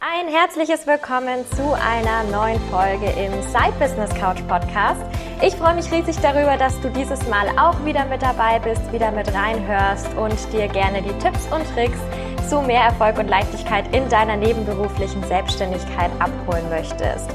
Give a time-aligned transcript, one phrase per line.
[0.00, 5.00] Ein herzliches Willkommen zu einer neuen Folge im Side Business Couch Podcast.
[5.42, 9.10] Ich freue mich riesig darüber, dass du dieses Mal auch wieder mit dabei bist, wieder
[9.10, 11.98] mit reinhörst und dir gerne die Tipps und Tricks
[12.48, 17.30] zu mehr Erfolg und Leichtigkeit in deiner nebenberuflichen Selbstständigkeit abholen möchtest.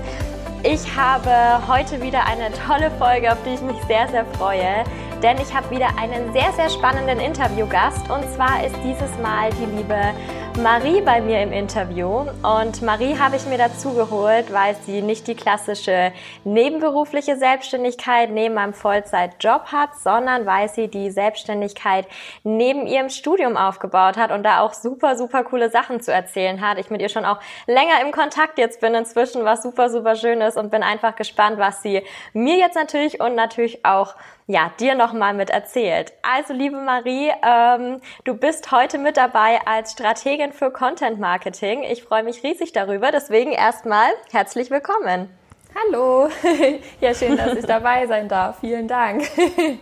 [0.64, 4.86] Ich habe heute wieder eine tolle Folge, auf die ich mich sehr, sehr freue,
[5.22, 9.66] denn ich habe wieder einen sehr, sehr spannenden Interviewgast und zwar ist dieses Mal die
[9.66, 10.14] liebe
[10.62, 12.26] Marie bei mir im Interview.
[12.44, 18.58] Und Marie habe ich mir dazu geholt, weil sie nicht die klassische nebenberufliche Selbstständigkeit neben
[18.58, 22.08] einem Vollzeitjob hat, sondern weil sie die Selbstständigkeit
[22.44, 26.78] neben ihrem Studium aufgebaut hat und da auch super, super coole Sachen zu erzählen hat.
[26.78, 30.40] Ich mit ihr schon auch länger im Kontakt jetzt bin inzwischen, was super, super schön
[30.42, 34.16] ist und bin einfach gespannt, was sie mir jetzt natürlich und natürlich auch
[34.48, 36.12] ja, dir nochmal mit erzählt.
[36.22, 41.84] Also, liebe Marie, ähm, du bist heute mit dabei als Strategin für Content Marketing.
[41.84, 43.12] Ich freue mich riesig darüber.
[43.12, 45.30] Deswegen erstmal herzlich willkommen.
[45.76, 46.30] Hallo,
[47.02, 48.60] ja schön, dass ich dabei sein darf.
[48.60, 49.24] Vielen Dank.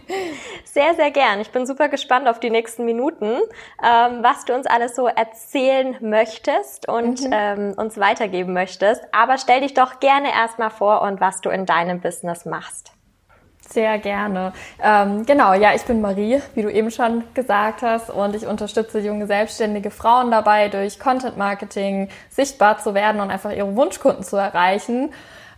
[0.64, 1.42] Sehr, sehr gern.
[1.42, 3.26] Ich bin super gespannt auf die nächsten Minuten,
[3.84, 7.34] ähm, was du uns alles so erzählen möchtest und mhm.
[7.34, 9.04] ähm, uns weitergeben möchtest.
[9.12, 12.94] Aber stell dich doch gerne erstmal vor und was du in deinem Business machst.
[13.70, 14.52] Sehr gerne.
[14.84, 19.00] Ähm, genau, ja, ich bin Marie, wie du eben schon gesagt hast, und ich unterstütze
[19.00, 24.36] junge selbstständige Frauen dabei, durch Content Marketing sichtbar zu werden und einfach ihre Wunschkunden zu
[24.36, 25.14] erreichen.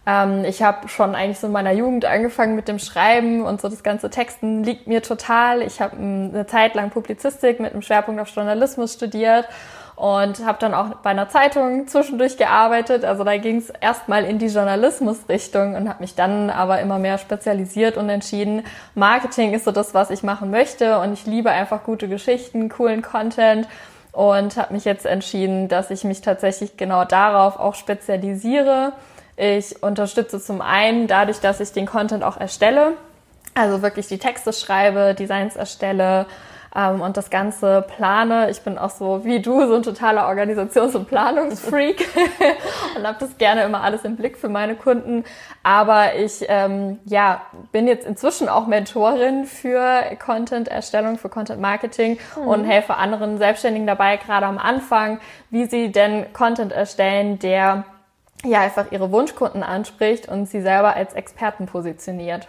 [0.06, 3.70] Ähm, ich habe schon eigentlich so in meiner Jugend angefangen mit dem Schreiben und so
[3.70, 5.62] das ganze Texten liegt mir total.
[5.62, 9.48] Ich habe eine Zeit lang Publizistik mit einem Schwerpunkt auf Journalismus studiert
[9.96, 13.06] und habe dann auch bei einer Zeitung zwischendurch gearbeitet.
[13.06, 17.18] Also da ging es erstmal in die Journalismusrichtung und habe mich dann aber immer mehr
[17.18, 18.64] spezialisiert und entschieden,
[18.96, 23.02] Marketing ist so das, was ich machen möchte und ich liebe einfach gute Geschichten, coolen
[23.02, 23.68] Content
[24.12, 28.94] und habe mich jetzt entschieden, dass ich mich tatsächlich genau darauf auch spezialisiere.
[29.36, 32.94] Ich unterstütze zum einen dadurch, dass ich den Content auch erstelle,
[33.56, 36.26] also wirklich die Texte schreibe, Designs erstelle,
[36.76, 38.50] ähm, und das Ganze plane.
[38.50, 42.08] Ich bin auch so wie du, so ein totaler Organisations- und Planungsfreak
[42.98, 45.24] und habe das gerne immer alles im Blick für meine Kunden.
[45.62, 47.42] Aber ich ähm, ja,
[47.72, 52.48] bin jetzt inzwischen auch Mentorin für Content-Erstellung, für Content-Marketing mhm.
[52.48, 55.20] und helfe anderen Selbstständigen dabei, gerade am Anfang,
[55.50, 57.86] wie sie denn Content erstellen, der
[58.44, 62.48] ja einfach ihre Wunschkunden anspricht und sie selber als Experten positioniert.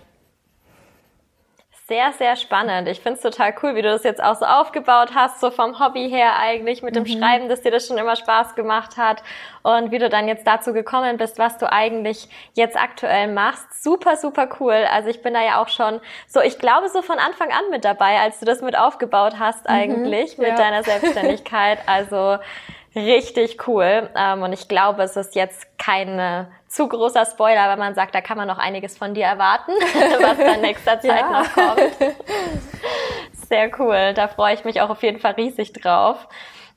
[1.87, 2.89] Sehr, sehr spannend.
[2.89, 5.79] Ich finde es total cool, wie du das jetzt auch so aufgebaut hast, so vom
[5.79, 7.09] Hobby her eigentlich mit dem mhm.
[7.09, 9.23] Schreiben, dass dir das schon immer Spaß gemacht hat
[9.63, 13.83] und wie du dann jetzt dazu gekommen bist, was du eigentlich jetzt aktuell machst.
[13.83, 14.87] Super, super cool.
[14.91, 17.85] Also ich bin da ja auch schon so, ich glaube so von Anfang an mit
[17.85, 19.75] dabei, als du das mit aufgebaut hast mhm.
[19.75, 20.51] eigentlich mhm, ja.
[20.51, 21.81] mit deiner Selbstständigkeit.
[21.85, 22.39] Also
[22.95, 24.09] richtig cool.
[24.17, 28.21] Ähm, und ich glaube, es ist jetzt keine zu großer Spoiler, wenn man sagt, da
[28.21, 29.73] kann man noch einiges von dir erwarten,
[30.21, 31.43] was dann nächster Zeit ja.
[31.43, 32.17] noch kommt.
[33.49, 36.27] Sehr cool, da freue ich mich auch auf jeden Fall riesig drauf.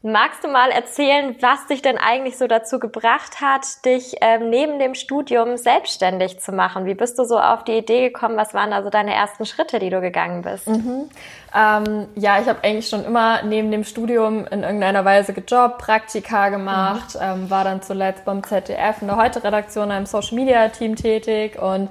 [0.03, 4.77] Magst du mal erzählen, was dich denn eigentlich so dazu gebracht hat, dich ähm, neben
[4.77, 6.85] dem Studium selbstständig zu machen?
[6.85, 8.37] Wie bist du so auf die Idee gekommen?
[8.37, 10.67] Was waren da so deine ersten Schritte, die du gegangen bist?
[10.67, 11.09] Mhm.
[11.55, 16.49] Ähm, ja, ich habe eigentlich schon immer neben dem Studium in irgendeiner Weise gejobbt, Praktika
[16.49, 17.21] gemacht, mhm.
[17.23, 21.89] ähm, war dann zuletzt beim ZDF in der Heute-Redaktion einem Social-Media-Team tätig und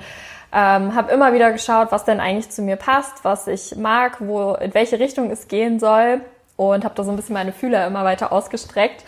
[0.52, 4.54] ähm, habe immer wieder geschaut, was denn eigentlich zu mir passt, was ich mag, wo
[4.54, 6.20] in welche Richtung es gehen soll
[6.56, 9.04] und habe da so ein bisschen meine Fühler immer weiter ausgestreckt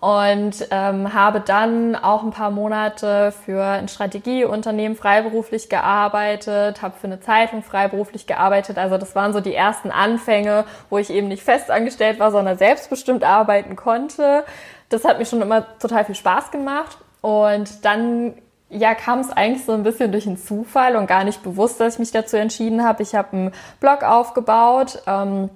[0.00, 7.06] und ähm, habe dann auch ein paar Monate für ein Strategieunternehmen freiberuflich gearbeitet, habe für
[7.06, 8.78] eine Zeitung freiberuflich gearbeitet.
[8.78, 12.58] Also das waren so die ersten Anfänge, wo ich eben nicht fest angestellt war, sondern
[12.58, 14.44] selbstbestimmt arbeiten konnte.
[14.90, 18.34] Das hat mir schon immer total viel Spaß gemacht und dann
[18.68, 21.94] ja, kam es eigentlich so ein bisschen durch einen Zufall und gar nicht bewusst, dass
[21.94, 23.02] ich mich dazu entschieden habe.
[23.02, 25.02] Ich habe einen Blog aufgebaut.
[25.06, 25.50] Ähm,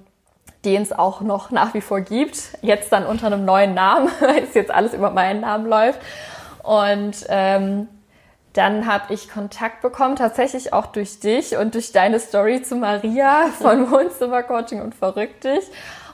[0.65, 2.57] den es auch noch nach wie vor gibt.
[2.61, 5.99] Jetzt dann unter einem neuen Namen, weil es jetzt alles über meinen Namen läuft.
[6.63, 7.87] Und ähm,
[8.53, 13.47] dann habe ich Kontakt bekommen, tatsächlich auch durch dich und durch deine Story zu Maria
[13.59, 15.63] von Wohnzimmercoaching und Verrückt dich.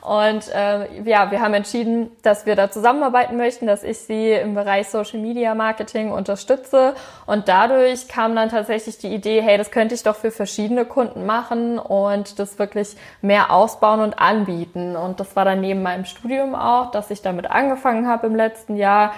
[0.08, 4.54] Und äh, ja, wir haben entschieden, dass wir da zusammenarbeiten möchten, dass ich sie im
[4.54, 6.94] Bereich Social Media Marketing unterstütze.
[7.26, 11.26] Und dadurch kam dann tatsächlich die Idee, hey, das könnte ich doch für verschiedene Kunden
[11.26, 14.96] machen und das wirklich mehr ausbauen und anbieten.
[14.96, 18.78] Und das war dann neben meinem Studium auch, dass ich damit angefangen habe im letzten
[18.78, 19.12] Jahr.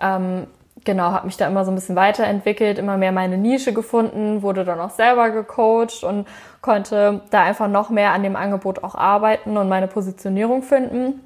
[0.00, 0.46] Ähm,
[0.84, 4.64] genau, habe mich da immer so ein bisschen weiterentwickelt, immer mehr meine Nische gefunden, wurde
[4.64, 6.26] dann auch selber gecoacht und
[6.60, 11.20] konnte da einfach noch mehr an dem Angebot auch arbeiten und meine Positionierung finden.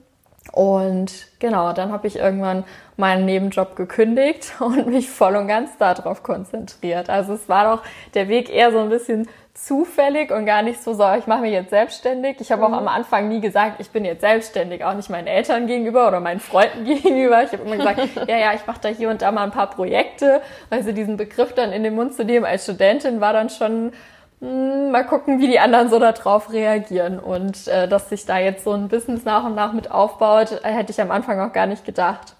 [0.52, 2.64] Und genau, dann habe ich irgendwann
[2.96, 7.10] meinen Nebenjob gekündigt und mich voll und ganz darauf konzentriert.
[7.10, 7.82] Also es war doch
[8.14, 11.52] der Weg eher so ein bisschen zufällig und gar nicht so, so ich mache mich
[11.52, 12.40] jetzt selbstständig.
[12.40, 12.74] Ich habe mhm.
[12.74, 16.20] auch am Anfang nie gesagt, ich bin jetzt selbstständig, auch nicht meinen Eltern gegenüber oder
[16.20, 17.42] meinen Freunden gegenüber.
[17.44, 19.70] Ich habe immer gesagt, ja, ja, ich mache da hier und da mal ein paar
[19.70, 20.42] Projekte.
[20.70, 23.92] Also diesen Begriff dann in den Mund zu nehmen als Studentin war dann schon
[24.40, 27.20] mh, hm, mal gucken, wie die anderen so darauf reagieren.
[27.20, 30.90] Und äh, dass sich da jetzt so ein Business nach und nach mit aufbaut, hätte
[30.90, 32.33] ich am Anfang auch gar nicht gedacht.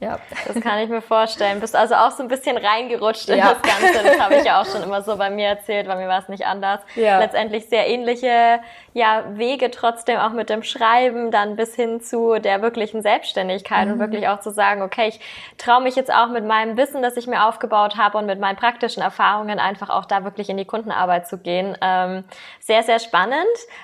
[0.00, 1.58] Ja, das kann ich mir vorstellen.
[1.58, 3.54] Bist also auch so ein bisschen reingerutscht in ja.
[3.54, 4.04] das Ganze.
[4.04, 6.28] Das habe ich ja auch schon immer so bei mir erzählt, bei mir war es
[6.28, 6.80] nicht anders.
[6.94, 7.18] Ja.
[7.18, 8.60] Letztendlich sehr ähnliche
[8.94, 13.94] ja, Wege trotzdem auch mit dem Schreiben dann bis hin zu der wirklichen Selbstständigkeit mhm.
[13.94, 15.20] und wirklich auch zu sagen, okay, ich
[15.56, 18.56] traue mich jetzt auch mit meinem Wissen, das ich mir aufgebaut habe und mit meinen
[18.56, 21.76] praktischen Erfahrungen einfach auch da wirklich in die Kundenarbeit zu gehen.
[21.80, 22.24] Ähm,
[22.60, 23.38] sehr, sehr spannend,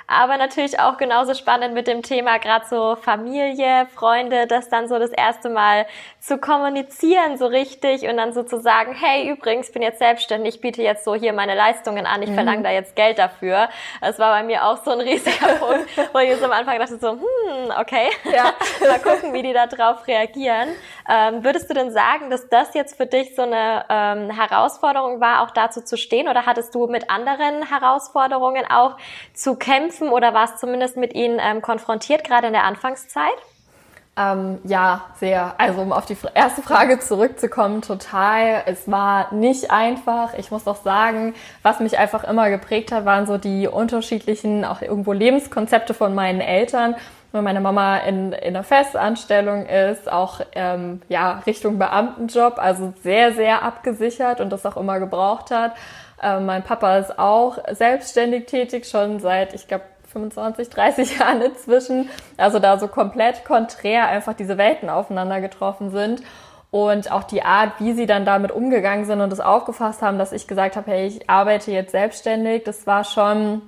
[0.06, 4.98] aber natürlich auch genauso spannend mit dem Thema gerade so Familie, Freunde, das dann so
[4.98, 5.86] das erste Mal
[6.20, 11.04] zu kommunizieren so richtig und dann sozusagen, hey, übrigens, bin jetzt selbstständig, ich biete jetzt
[11.04, 12.34] so hier meine Leistungen an, ich mhm.
[12.34, 13.68] verlange da jetzt Geld dafür.
[14.00, 16.98] Das war bei mir auch so ein riesiger Punkt, wo ich jetzt am Anfang dachte
[16.98, 18.54] so, hm, okay, ja.
[18.88, 20.70] mal gucken, wie die da drauf reagieren.
[21.08, 25.42] Ähm, würdest du denn sagen, dass das jetzt für dich so eine ähm, Herausforderung war,
[25.42, 28.96] auch dazu zu stehen oder hattest du mit anderen Herausforderungen auch
[29.34, 33.34] zu kämpfen oder warst zumindest mit ihnen ähm, konfrontiert, gerade in der Anfangszeit?
[34.16, 35.54] Ähm, ja, sehr.
[35.58, 38.62] Also um auf die erste Frage zurückzukommen, total.
[38.66, 40.34] Es war nicht einfach.
[40.34, 44.82] Ich muss auch sagen, was mich einfach immer geprägt hat, waren so die unterschiedlichen, auch
[44.82, 46.94] irgendwo Lebenskonzepte von meinen Eltern.
[47.32, 53.32] Wenn meine Mama in, in einer Festanstellung ist, auch ähm, ja Richtung Beamtenjob, also sehr,
[53.32, 55.72] sehr abgesichert und das auch immer gebraucht hat.
[56.22, 59.84] Ähm, mein Papa ist auch selbstständig tätig, schon seit, ich glaube,
[60.14, 62.08] 25, 30 Jahren inzwischen.
[62.38, 66.22] Also da so komplett konträr einfach diese Welten aufeinander getroffen sind.
[66.70, 70.32] Und auch die Art, wie sie dann damit umgegangen sind und es aufgefasst haben, dass
[70.32, 73.62] ich gesagt habe, hey, ich arbeite jetzt selbstständig, das war schon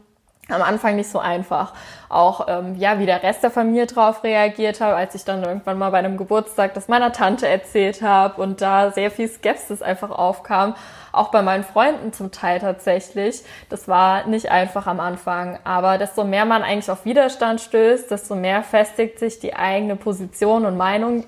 [0.48, 1.72] am Anfang nicht so einfach.
[2.08, 5.76] Auch ähm, ja, wie der Rest der Familie drauf reagiert habe, als ich dann irgendwann
[5.78, 10.10] mal bei einem Geburtstag das meiner Tante erzählt habe und da sehr viel Skepsis einfach
[10.10, 10.74] aufkam,
[11.10, 13.42] auch bei meinen Freunden zum Teil tatsächlich.
[13.70, 18.36] Das war nicht einfach am Anfang, aber desto mehr man eigentlich auf Widerstand stößt, desto
[18.36, 21.24] mehr festigt sich die eigene Position und Meinung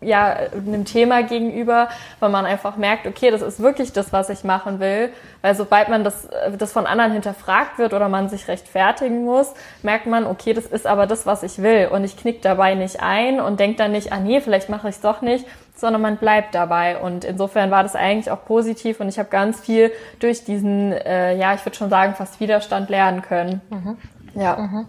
[0.00, 1.88] ja, einem Thema gegenüber,
[2.20, 5.10] weil man einfach merkt, okay, das ist wirklich das, was ich machen will.
[5.42, 9.52] Weil sobald man das, das von anderen hinterfragt wird oder man sich rechtfertigen muss,
[9.82, 11.88] merkt man, okay, das ist aber das, was ich will.
[11.90, 14.96] Und ich knick dabei nicht ein und denke dann nicht, ah nee, vielleicht mache ich
[14.96, 16.98] es doch nicht, sondern man bleibt dabei.
[16.98, 19.90] Und insofern war das eigentlich auch positiv und ich habe ganz viel
[20.20, 23.60] durch diesen, äh, ja, ich würde schon sagen, fast Widerstand lernen können.
[23.70, 23.96] Mhm.
[24.40, 24.56] Ja.
[24.56, 24.86] Mhm.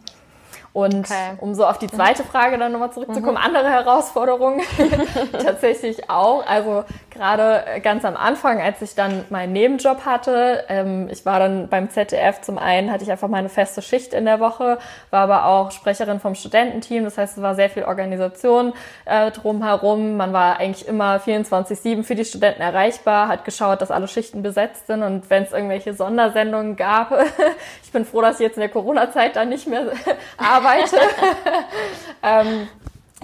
[0.72, 1.34] Und okay.
[1.40, 3.44] um so auf die zweite Frage dann nochmal zurückzukommen, mhm.
[3.44, 4.62] andere Herausforderungen
[5.44, 6.46] tatsächlich auch.
[6.46, 11.70] Also gerade ganz am Anfang, als ich dann meinen Nebenjob hatte, ähm, ich war dann
[11.70, 14.78] beim ZDF zum einen, hatte ich einfach meine feste Schicht in der Woche,
[15.10, 18.74] war aber auch Sprecherin vom Studententeam, das heißt, es war sehr viel Organisation
[19.06, 20.18] äh, drumherum.
[20.18, 24.86] Man war eigentlich immer 24-7 für die Studenten erreichbar, hat geschaut, dass alle Schichten besetzt
[24.86, 27.12] sind und wenn es irgendwelche Sondersendungen gab,
[27.84, 29.88] ich bin froh, dass ich jetzt in der Corona-Zeit dann nicht mehr
[30.38, 30.59] arbeite.
[32.24, 32.68] ähm,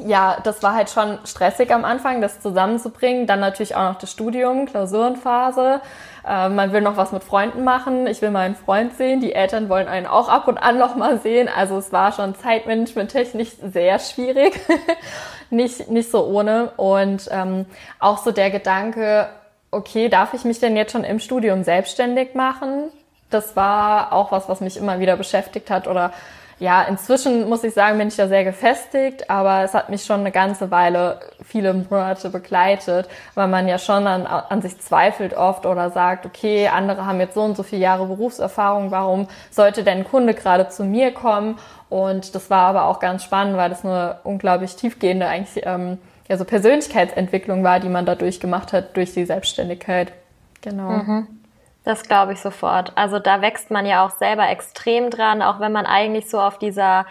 [0.04, 3.28] ja, das war halt schon stressig am Anfang, das zusammenzubringen.
[3.28, 5.82] Dann natürlich auch noch das Studium, Klausurenphase.
[6.28, 8.08] Äh, man will noch was mit Freunden machen.
[8.08, 9.22] Ich will meinen Freund sehen.
[9.22, 11.48] Die Eltern wollen einen auch ab und an noch mal sehen.
[11.54, 14.60] Also es war schon zeitmanagement-technisch sehr schwierig.
[15.50, 16.72] nicht, nicht so ohne.
[16.76, 17.66] Und ähm,
[18.00, 19.30] auch so der Gedanke,
[19.72, 22.92] okay, darf ich mich denn jetzt schon im Studium selbstständig machen?
[23.30, 26.12] Das war auch was, was mich immer wieder beschäftigt hat oder
[26.58, 30.22] ja, inzwischen muss ich sagen, bin ich da sehr gefestigt, aber es hat mich schon
[30.22, 35.66] eine ganze Weile, viele Monate begleitet, weil man ja schon an, an sich zweifelt oft
[35.66, 40.00] oder sagt, okay, andere haben jetzt so und so viele Jahre Berufserfahrung, warum sollte denn
[40.00, 41.60] ein Kunde gerade zu mir kommen?
[41.90, 45.98] Und das war aber auch ganz spannend, weil das eine unglaublich tiefgehende eigentlich ähm,
[46.30, 50.14] ja, so Persönlichkeitsentwicklung war, die man dadurch gemacht hat durch die Selbstständigkeit.
[50.62, 50.90] Genau.
[50.90, 51.28] Mhm.
[51.86, 52.92] Das glaube ich sofort.
[52.96, 56.58] Also da wächst man ja auch selber extrem dran, auch wenn man eigentlich so auf
[56.58, 57.06] dieser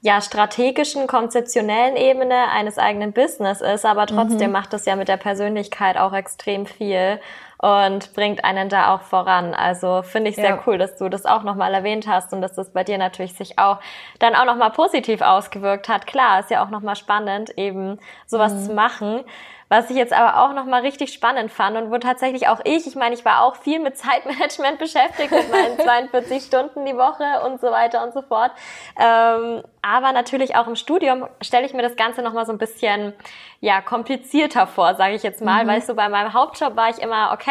[0.00, 4.52] ja strategischen, konzeptionellen Ebene eines eigenen Business ist, aber trotzdem mhm.
[4.52, 7.18] macht das ja mit der Persönlichkeit auch extrem viel
[7.58, 9.52] und bringt einen da auch voran.
[9.54, 10.62] Also finde ich sehr ja.
[10.66, 13.58] cool, dass du das auch nochmal erwähnt hast und dass das bei dir natürlich sich
[13.58, 13.78] auch
[14.20, 16.06] dann auch nochmal positiv ausgewirkt hat.
[16.06, 18.64] Klar, ist ja auch nochmal spannend, eben sowas mhm.
[18.64, 19.24] zu machen.
[19.70, 22.96] Was ich jetzt aber auch nochmal richtig spannend fand und wo tatsächlich auch ich, ich
[22.96, 25.78] meine, ich war auch viel mit Zeitmanagement beschäftigt, mit meinen
[26.10, 28.50] 42 Stunden die Woche und so weiter und so fort.
[28.98, 33.12] Ähm, aber natürlich auch im Studium stelle ich mir das Ganze nochmal so ein bisschen
[33.60, 35.64] ja, komplizierter vor, sage ich jetzt mal.
[35.64, 35.68] Mhm.
[35.68, 37.47] Weil so bei meinem Hauptjob war ich immer, okay,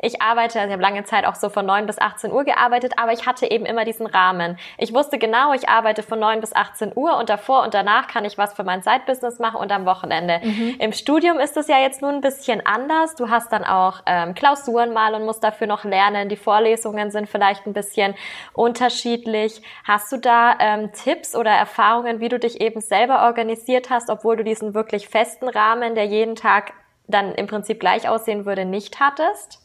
[0.00, 2.94] ich arbeite, also ich habe lange Zeit auch so von 9 bis 18 Uhr gearbeitet,
[2.96, 4.58] aber ich hatte eben immer diesen Rahmen.
[4.78, 8.24] Ich wusste genau, ich arbeite von 9 bis 18 Uhr und davor und danach kann
[8.24, 10.40] ich was für mein Side-Business machen und am Wochenende.
[10.42, 10.76] Mhm.
[10.78, 13.14] Im Studium ist es ja jetzt nun ein bisschen anders.
[13.14, 16.28] Du hast dann auch ähm, Klausuren mal und musst dafür noch lernen.
[16.28, 18.14] Die Vorlesungen sind vielleicht ein bisschen
[18.52, 19.62] unterschiedlich.
[19.84, 24.36] Hast du da ähm, Tipps oder Erfahrungen, wie du dich eben selber organisiert hast, obwohl
[24.36, 26.72] du diesen wirklich festen Rahmen, der jeden Tag
[27.10, 29.60] dann im Prinzip gleich aussehen würde, nicht hattest?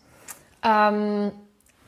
[0.63, 1.31] Ähm,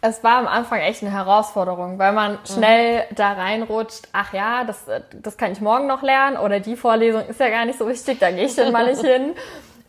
[0.02, 2.38] es war am Anfang echt eine Herausforderung, weil man mhm.
[2.46, 3.16] schnell mhm.
[3.16, 7.40] da reinrutscht, ach ja, das, das kann ich morgen noch lernen oder die Vorlesung ist
[7.40, 9.34] ja gar nicht so wichtig, da gehe ich dann mal nicht hin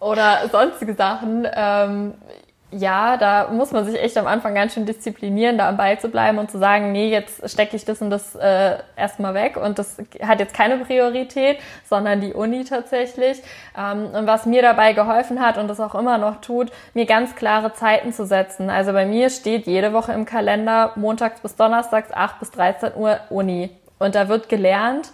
[0.01, 1.47] oder sonstige Sachen.
[1.53, 2.15] Ähm,
[2.71, 6.09] ja, da muss man sich echt am Anfang ganz schön disziplinieren, da am Ball zu
[6.09, 9.79] bleiben und zu sagen, nee, jetzt stecke ich das und das äh, erstmal weg und
[9.79, 11.59] das hat jetzt keine Priorität,
[11.89, 13.43] sondern die Uni tatsächlich.
[13.77, 17.35] Ähm, und was mir dabei geholfen hat und das auch immer noch tut, mir ganz
[17.37, 18.69] klare Zeiten zu setzen.
[18.69, 23.19] Also bei mir steht jede Woche im Kalender montags bis donnerstags 8 bis 13 Uhr
[23.31, 23.71] Uni.
[23.99, 25.11] Und da wird gelernt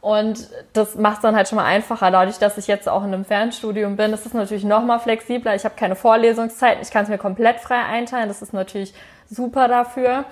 [0.00, 2.10] und das macht es dann halt schon mal einfacher.
[2.10, 5.54] Dadurch, dass ich jetzt auch in einem Fernstudium bin, ist es natürlich noch mal flexibler.
[5.54, 8.28] Ich habe keine Vorlesungszeiten, ich kann es mir komplett frei einteilen.
[8.28, 8.94] Das ist natürlich
[9.28, 10.24] super dafür.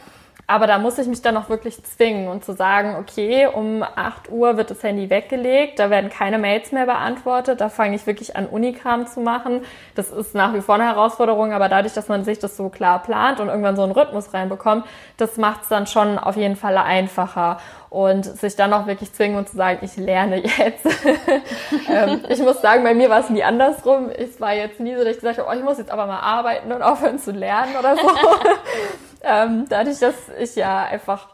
[0.49, 4.31] Aber da muss ich mich dann auch wirklich zwingen und zu sagen, okay, um 8
[4.31, 8.37] Uhr wird das Handy weggelegt, da werden keine Mails mehr beantwortet, da fange ich wirklich
[8.37, 9.63] an, Unikram zu machen.
[9.97, 13.03] Das ist nach wie vor eine Herausforderung, aber dadurch, dass man sich das so klar
[13.03, 14.87] plant und irgendwann so einen Rhythmus reinbekommt,
[15.17, 17.59] das macht es dann schon auf jeden Fall einfacher
[17.91, 20.87] und sich dann auch wirklich zwingen und zu sagen, ich lerne jetzt.
[21.89, 24.11] ähm, ich muss sagen, bei mir war es nie andersrum.
[24.11, 26.21] Es war jetzt nie so, dass ich gesagt habe, oh, ich muss jetzt aber mal
[26.21, 28.03] arbeiten und aufhören zu lernen oder so.
[29.27, 31.29] ähm, dadurch, dass ich ja einfach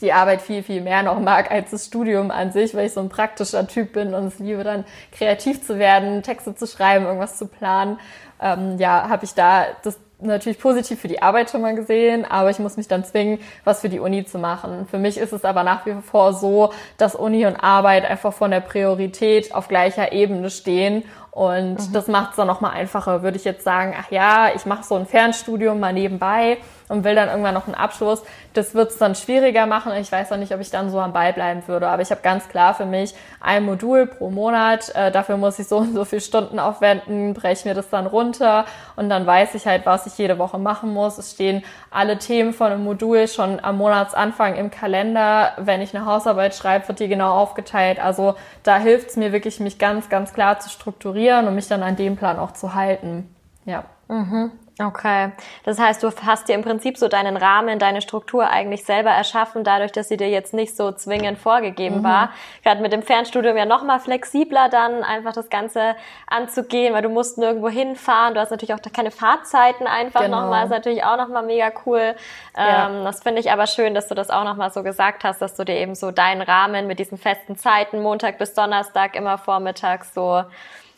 [0.00, 3.00] die Arbeit viel, viel mehr noch mag als das Studium an sich, weil ich so
[3.00, 7.36] ein praktischer Typ bin und es liebe dann kreativ zu werden, Texte zu schreiben, irgendwas
[7.36, 7.98] zu planen.
[8.40, 12.50] Ähm, ja, habe ich da das natürlich positiv für die Arbeit schon mal gesehen, aber
[12.50, 14.86] ich muss mich dann zwingen, was für die Uni zu machen.
[14.90, 18.50] Für mich ist es aber nach wie vor so, dass Uni und Arbeit einfach von
[18.50, 21.92] der Priorität auf gleicher Ebene stehen und mhm.
[21.92, 23.22] das macht es dann nochmal einfacher.
[23.22, 26.58] Würde ich jetzt sagen, ach ja, ich mache so ein Fernstudium mal nebenbei
[26.90, 29.92] und will dann irgendwann noch einen Abschluss, das wird es dann schwieriger machen.
[30.00, 31.88] Ich weiß auch nicht, ob ich dann so am Ball bleiben würde.
[31.88, 34.92] Aber ich habe ganz klar für mich ein Modul pro Monat.
[34.96, 38.64] Äh, dafür muss ich so und so viele Stunden aufwenden, breche mir das dann runter
[38.96, 41.16] und dann weiß ich halt, was ich jede Woche machen muss.
[41.16, 45.52] Es stehen alle Themen von einem Modul schon am Monatsanfang im Kalender.
[45.58, 48.00] Wenn ich eine Hausarbeit schreibe, wird die genau aufgeteilt.
[48.00, 51.84] Also da hilft es mir wirklich, mich ganz, ganz klar zu strukturieren und mich dann
[51.84, 53.32] an dem Plan auch zu halten.
[53.64, 53.84] Ja.
[54.08, 54.50] Mhm.
[54.80, 55.32] Okay.
[55.64, 59.62] Das heißt, du hast dir im Prinzip so deinen Rahmen, deine Struktur eigentlich selber erschaffen,
[59.62, 62.04] dadurch, dass sie dir jetzt nicht so zwingend vorgegeben mhm.
[62.04, 62.30] war.
[62.64, 65.96] Gerade mit dem Fernstudium ja noch mal flexibler dann einfach das Ganze
[66.26, 68.34] anzugehen, weil du musst nirgendwo hinfahren.
[68.34, 70.42] Du hast natürlich auch keine Fahrzeiten einfach genau.
[70.42, 70.64] nochmal.
[70.64, 72.14] Ist natürlich auch nochmal mega cool.
[72.56, 72.88] Ja.
[72.88, 75.56] Ähm, das finde ich aber schön, dass du das auch nochmal so gesagt hast, dass
[75.56, 80.14] du dir eben so deinen Rahmen mit diesen festen Zeiten, Montag bis Donnerstag, immer vormittags
[80.14, 80.42] so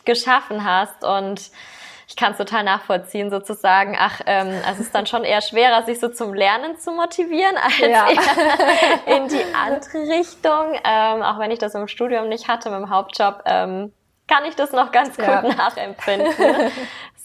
[0.05, 1.51] geschaffen hast und
[2.13, 3.97] ich kann es total nachvollziehen, sozusagen.
[3.99, 7.57] Ach, ähm, also es ist dann schon eher schwerer, sich so zum Lernen zu motivieren,
[7.57, 8.07] als ja.
[9.07, 10.79] in die andere Richtung.
[10.85, 13.93] Ähm, auch wenn ich das im Studium nicht hatte, mit dem Hauptjob, ähm,
[14.27, 15.41] kann ich das noch ganz gut ja.
[15.57, 16.27] nachempfinden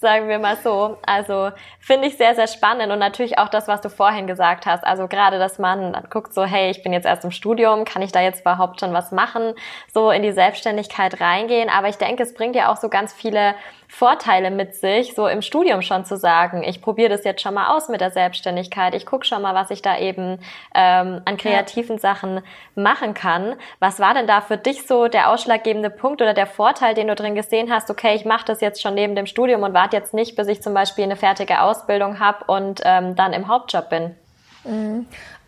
[0.01, 0.97] sagen wir mal so.
[1.05, 4.85] Also finde ich sehr, sehr spannend und natürlich auch das, was du vorhin gesagt hast.
[4.85, 8.03] Also gerade, dass man dann guckt so, hey, ich bin jetzt erst im Studium, kann
[8.03, 9.55] ich da jetzt überhaupt schon was machen?
[9.93, 11.69] So in die Selbstständigkeit reingehen.
[11.69, 13.55] Aber ich denke, es bringt ja auch so ganz viele
[13.91, 17.75] Vorteile mit sich, so im Studium schon zu sagen, ich probiere das jetzt schon mal
[17.75, 20.39] aus mit der Selbstständigkeit, ich gucke schon mal, was ich da eben
[20.75, 22.01] ähm, an kreativen ja.
[22.01, 22.43] Sachen
[22.75, 23.57] machen kann.
[23.81, 27.15] Was war denn da für dich so der ausschlaggebende Punkt oder der Vorteil, den du
[27.15, 30.13] drin gesehen hast, okay, ich mache das jetzt schon neben dem Studium und warte jetzt
[30.13, 34.15] nicht, bis ich zum Beispiel eine fertige Ausbildung habe und ähm, dann im Hauptjob bin?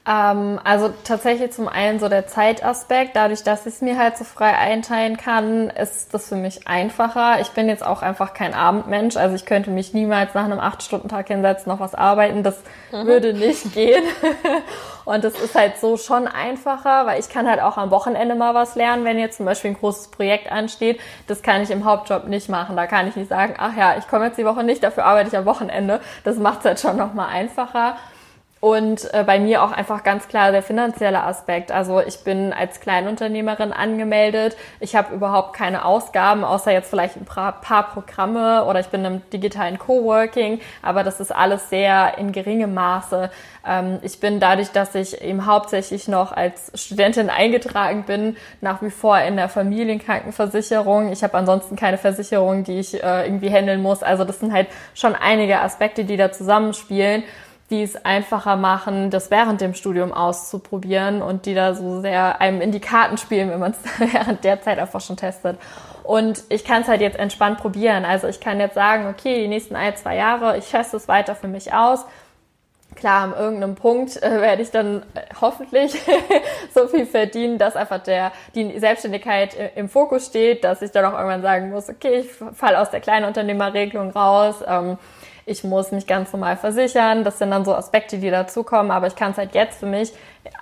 [0.06, 3.16] Ähm, also tatsächlich zum einen so der Zeitaspekt.
[3.16, 7.40] Dadurch, dass ich es mir halt so frei einteilen kann, ist das für mich einfacher.
[7.40, 9.16] Ich bin jetzt auch einfach kein Abendmensch.
[9.16, 12.42] Also ich könnte mich niemals nach einem 8-Stunden-Tag hinsetzen, noch was arbeiten.
[12.42, 12.56] Das
[12.92, 13.06] mhm.
[13.06, 14.04] würde nicht gehen.
[15.04, 18.54] Und das ist halt so schon einfacher, weil ich kann halt auch am Wochenende mal
[18.54, 21.00] was lernen, wenn jetzt zum Beispiel ein großes Projekt ansteht.
[21.26, 22.76] Das kann ich im Hauptjob nicht machen.
[22.76, 25.28] Da kann ich nicht sagen, ach ja, ich komme jetzt die Woche nicht, dafür arbeite
[25.28, 26.00] ich am Wochenende.
[26.24, 27.96] Das macht es halt schon nochmal einfacher.
[28.60, 31.72] Und äh, bei mir auch einfach ganz klar der finanzielle Aspekt.
[31.72, 34.54] Also ich bin als Kleinunternehmerin angemeldet.
[34.80, 39.02] Ich habe überhaupt keine Ausgaben, außer jetzt vielleicht ein paar, paar Programme oder ich bin
[39.06, 40.60] im digitalen Coworking.
[40.82, 43.30] Aber das ist alles sehr in geringem Maße.
[43.66, 48.90] Ähm, ich bin dadurch, dass ich eben hauptsächlich noch als Studentin eingetragen bin, nach wie
[48.90, 51.12] vor in der Familienkrankenversicherung.
[51.12, 54.02] Ich habe ansonsten keine Versicherung, die ich äh, irgendwie handeln muss.
[54.02, 57.22] Also das sind halt schon einige Aspekte, die da zusammenspielen
[57.70, 62.60] die es einfacher machen, das während dem Studium auszuprobieren und die da so sehr einem
[62.60, 63.78] in die Karten spielen, wenn man es
[64.12, 65.56] während der Zeit einfach schon testet.
[66.02, 68.04] Und ich kann es halt jetzt entspannt probieren.
[68.04, 71.36] Also ich kann jetzt sagen, okay, die nächsten ein, zwei Jahre, ich teste es weiter
[71.36, 72.04] für mich aus.
[72.96, 75.92] Klar, an irgendeinem Punkt äh, werde ich dann äh, hoffentlich
[76.74, 81.04] so viel verdienen, dass einfach der, die Selbstständigkeit äh, im Fokus steht, dass ich dann
[81.04, 84.56] auch irgendwann sagen muss, okay, ich falle aus der Kleinunternehmerregelung raus.
[84.66, 84.98] Ähm,
[85.46, 87.24] ich muss mich ganz normal versichern.
[87.24, 88.90] Das sind dann so Aspekte, die dazukommen.
[88.90, 90.12] Aber ich kann es halt jetzt für mich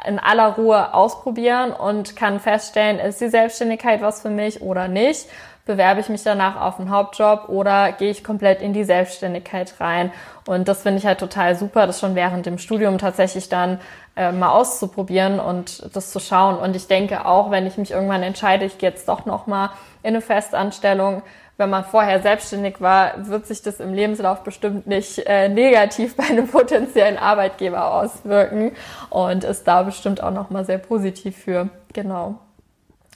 [0.07, 5.27] in aller Ruhe ausprobieren und kann feststellen, ist die Selbstständigkeit was für mich oder nicht.
[5.67, 10.11] Bewerbe ich mich danach auf einen Hauptjob oder gehe ich komplett in die Selbstständigkeit rein?
[10.47, 13.79] Und das finde ich halt total super, das schon während dem Studium tatsächlich dann
[14.17, 16.57] äh, mal auszuprobieren und das zu schauen.
[16.57, 19.69] Und ich denke auch, wenn ich mich irgendwann entscheide, ich gehe jetzt doch nochmal
[20.03, 21.23] in eine Festanstellung,
[21.59, 26.25] wenn man vorher selbstständig war, wird sich das im Lebenslauf bestimmt nicht äh, negativ bei
[26.25, 28.73] einem potenziellen Arbeitgeber auswirken
[29.11, 31.69] und ist da bestimmt auch nochmal sehr positiv für.
[31.93, 32.39] Genau.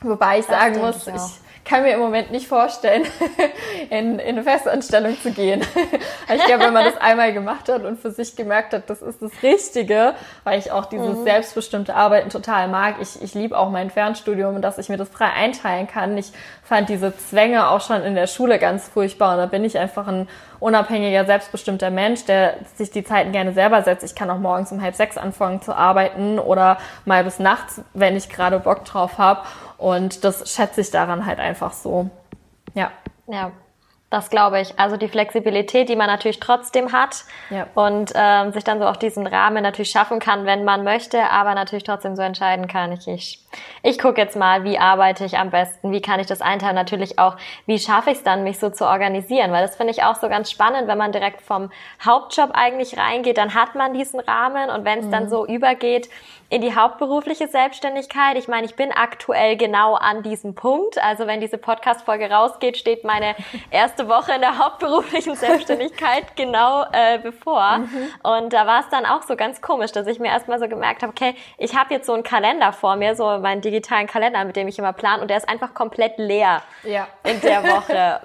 [0.03, 3.05] Wobei ich das sagen muss, ich, ich kann mir im Moment nicht vorstellen,
[3.91, 5.61] in, in eine Festanstellung zu gehen.
[6.35, 9.23] ich glaube, wenn man das einmal gemacht hat und für sich gemerkt hat, das ist
[9.23, 10.15] das Richtige,
[10.45, 11.25] weil ich auch dieses mhm.
[11.25, 12.97] selbstbestimmte Arbeiten total mag.
[13.01, 16.19] Ich, ich liebe auch mein Fernstudium und dass ich mir das frei einteilen kann.
[16.19, 16.33] Ich
[16.65, 20.09] fand diese Zwänge auch schon in der Schule ganz furchtbar und da bin ich einfach
[20.09, 20.29] ein
[20.63, 24.05] unabhängiger, selbstbestimmter Mensch, der sich die Zeiten gerne selber setzt.
[24.05, 28.17] Ich kann auch morgens um halb sechs anfangen zu arbeiten oder mal bis nachts, wenn
[28.17, 29.43] ich gerade Bock drauf habe.
[29.83, 32.09] Und das schätze ich daran halt einfach so.
[32.73, 32.93] Ja.
[33.27, 33.51] Ja,
[34.11, 34.79] das glaube ich.
[34.79, 37.67] Also die Flexibilität, die man natürlich trotzdem hat ja.
[37.75, 41.57] und ähm, sich dann so auch diesen Rahmen natürlich schaffen kann, wenn man möchte, aber
[41.57, 42.93] natürlich trotzdem so entscheiden kann.
[42.93, 43.42] Ich, ich,
[43.83, 47.19] ich gucke jetzt mal, wie arbeite ich am besten, wie kann ich das einteilen, natürlich
[47.19, 50.17] auch, wie schaffe ich es dann, mich so zu organisieren, weil das finde ich auch
[50.17, 51.71] so ganz spannend, wenn man direkt vom
[52.05, 55.11] Hauptjob eigentlich reingeht, dann hat man diesen Rahmen und wenn es mhm.
[55.11, 56.09] dann so übergeht,
[56.53, 58.37] in die hauptberufliche Selbstständigkeit.
[58.37, 61.03] Ich meine, ich bin aktuell genau an diesem Punkt.
[61.03, 63.35] Also wenn diese Podcast-Folge rausgeht, steht meine
[63.71, 67.79] erste Woche in der hauptberuflichen Selbstständigkeit genau äh, bevor.
[67.79, 68.09] Mhm.
[68.23, 71.03] Und da war es dann auch so ganz komisch, dass ich mir erstmal so gemerkt
[71.03, 74.57] habe, okay, ich habe jetzt so einen Kalender vor mir, so meinen digitalen Kalender, mit
[74.57, 77.07] dem ich immer plan und der ist einfach komplett leer ja.
[77.25, 78.21] in der Woche.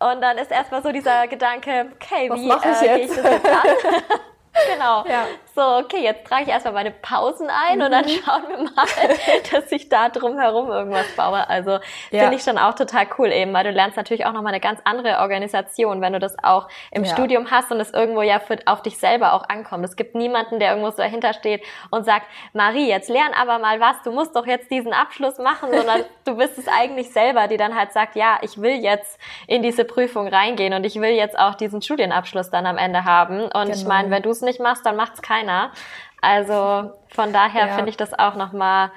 [0.00, 3.46] Und dann ist erstmal so dieser Gedanke, okay, Was wie äh, gehe ich das jetzt
[3.46, 3.62] an?
[4.72, 5.04] genau.
[5.06, 5.26] Ja.
[5.54, 7.84] So, okay, jetzt trage ich erstmal meine Pausen ein mhm.
[7.84, 8.08] und dann mhm.
[8.08, 8.86] schauen wir mal,
[9.52, 11.48] dass ich da drumherum irgendwas baue.
[11.48, 11.72] Also
[12.10, 12.20] ja.
[12.20, 14.80] finde ich schon auch total cool eben, weil du lernst natürlich auch nochmal eine ganz
[14.84, 17.12] andere Organisation, wenn du das auch im ja.
[17.12, 19.84] Studium hast und es irgendwo ja für, auf dich selber auch ankommt.
[19.84, 23.80] Es gibt niemanden, der irgendwo so dahinter steht und sagt, Marie, jetzt lern aber mal
[23.80, 27.56] was, du musst doch jetzt diesen Abschluss machen, sondern du bist es eigentlich selber, die
[27.56, 31.38] dann halt sagt, ja, ich will jetzt in diese Prüfung reingehen und ich will jetzt
[31.38, 33.42] auch diesen Studienabschluss dann am Ende haben.
[33.42, 33.74] Und genau.
[33.74, 35.72] ich meine, wenn du es nicht machst, dann macht's keiner keiner.
[36.20, 37.74] Also von daher ja.
[37.74, 38.90] finde ich das auch nochmal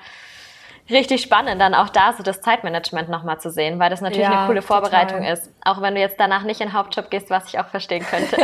[0.90, 4.40] richtig spannend, dann auch da so das Zeitmanagement nochmal zu sehen, weil das natürlich ja,
[4.40, 5.34] eine coole Vorbereitung total.
[5.34, 5.52] ist.
[5.64, 8.38] Auch wenn du jetzt danach nicht in den Hauptjob gehst, was ich auch verstehen könnte.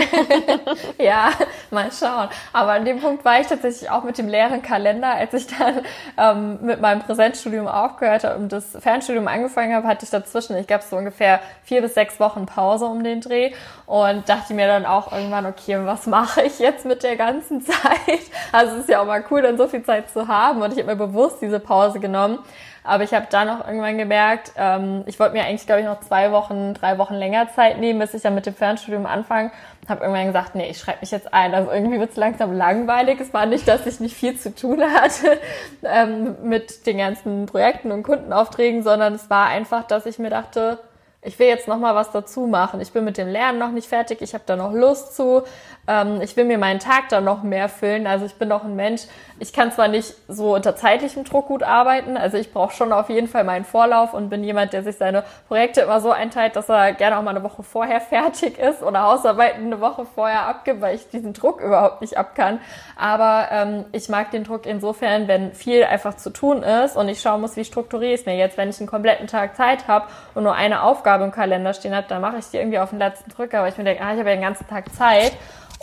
[0.98, 1.30] ja,
[1.70, 2.30] mal schauen.
[2.52, 5.82] Aber an dem Punkt war ich tatsächlich auch mit dem leeren Kalender, als ich dann
[6.18, 10.66] ähm, mit meinem Präsenzstudium aufgehört habe und das Fernstudium angefangen habe, hatte ich dazwischen, ich
[10.66, 13.54] glaube so ungefähr vier bis sechs Wochen Pause um den Dreh
[13.86, 18.22] und dachte mir dann auch irgendwann, okay, was mache ich jetzt mit der ganzen Zeit?
[18.52, 20.80] Also es ist ja auch mal cool, dann so viel Zeit zu haben und ich
[20.80, 22.46] habe mir bewusst diese Pause genommen genommen.
[22.84, 26.00] Aber ich habe dann auch irgendwann gemerkt, ähm, ich wollte mir eigentlich, glaube ich, noch
[26.00, 29.52] zwei Wochen, drei Wochen länger Zeit nehmen, bis ich dann mit dem Fernstudium anfange.
[29.88, 31.54] Habe irgendwann gesagt, nee, ich schreibe mich jetzt ein.
[31.54, 33.20] Also irgendwie wird es langsam langweilig.
[33.20, 35.40] Es war nicht, dass ich nicht viel zu tun hatte
[35.84, 40.80] ähm, mit den ganzen Projekten und Kundenaufträgen, sondern es war einfach, dass ich mir dachte,
[41.24, 42.82] ich will jetzt noch mal was dazu machen.
[42.82, 44.22] Ich bin mit dem Lernen noch nicht fertig.
[44.22, 45.44] Ich habe da noch Lust zu.
[45.88, 48.08] Ähm, ich will mir meinen Tag da noch mehr füllen.
[48.08, 49.04] Also ich bin doch ein Mensch.
[49.38, 52.18] Ich kann zwar nicht so unter zeitlichem Druck gut arbeiten.
[52.18, 55.24] Also ich brauche schon auf jeden Fall meinen Vorlauf und bin jemand, der sich seine
[55.48, 59.04] Projekte immer so einteilt, dass er gerne auch mal eine Woche vorher fertig ist oder
[59.04, 62.60] Hausarbeiten eine Woche vorher abgibt, weil ich diesen Druck überhaupt nicht ab kann.
[62.98, 67.22] Aber ähm, ich mag den Druck insofern, wenn viel einfach zu tun ist und ich
[67.22, 70.08] schauen muss, wie strukturiere ich es mir jetzt, wenn ich einen kompletten Tag Zeit habe
[70.34, 72.92] und nur eine Aufgabe Aufgabe im Kalender stehen habe, dann mache ich die irgendwie auf
[72.92, 75.34] den letzten Drücker, weil ich mir denke, ah, ich habe ja den ganzen Tag Zeit.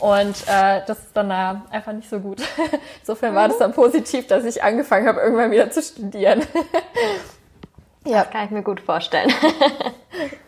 [0.00, 2.40] Und äh, das ist dann äh, einfach nicht so gut.
[3.00, 6.42] Insofern war das dann positiv, dass ich angefangen habe, irgendwann wieder zu studieren.
[8.06, 8.22] ja.
[8.22, 9.30] Das kann ich mir gut vorstellen.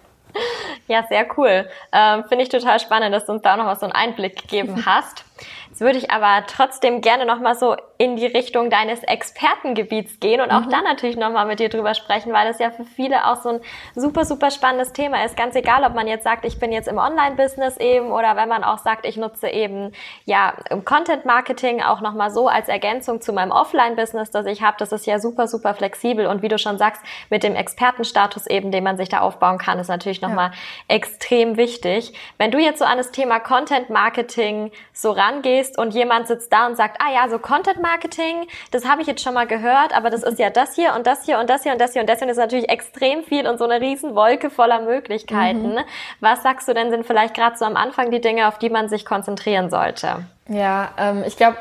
[0.86, 1.68] ja, sehr cool.
[1.92, 4.86] Ähm, Finde ich total spannend, dass du uns da noch mal so einen Einblick gegeben
[4.86, 5.24] hast.
[5.68, 10.40] Jetzt würde ich aber trotzdem gerne noch mal so in die Richtung deines Expertengebiets gehen
[10.40, 10.70] und auch mhm.
[10.70, 13.50] dann natürlich noch mal mit dir drüber sprechen, weil das ja für viele auch so
[13.50, 13.60] ein
[13.94, 15.36] super, super spannendes Thema ist.
[15.36, 18.64] Ganz egal, ob man jetzt sagt, ich bin jetzt im Online-Business eben oder wenn man
[18.64, 19.92] auch sagt, ich nutze eben
[20.24, 24.76] ja Content-Marketing auch noch mal so als Ergänzung zu meinem Offline-Business, das ich habe.
[24.78, 28.72] Das ist ja super, super flexibel und wie du schon sagst, mit dem Expertenstatus eben,
[28.72, 30.52] den man sich da aufbauen kann, ist natürlich noch ja.
[30.88, 32.14] extrem wichtig.
[32.38, 36.76] Wenn du jetzt so an das Thema Content-Marketing so rangehst und jemand sitzt da und
[36.76, 40.22] sagt, ah ja, so Content Marketing, das habe ich jetzt schon mal gehört, aber das
[40.22, 42.18] ist ja das hier und das hier und das hier und das hier und das
[42.18, 45.74] hier und das ist natürlich extrem viel und so eine riesen Wolke voller Möglichkeiten.
[45.74, 45.80] Mhm.
[46.20, 48.88] Was sagst du denn sind vielleicht gerade so am Anfang die Dinge, auf die man
[48.88, 50.24] sich konzentrieren sollte?
[50.48, 51.56] Ja, ähm, ich glaube,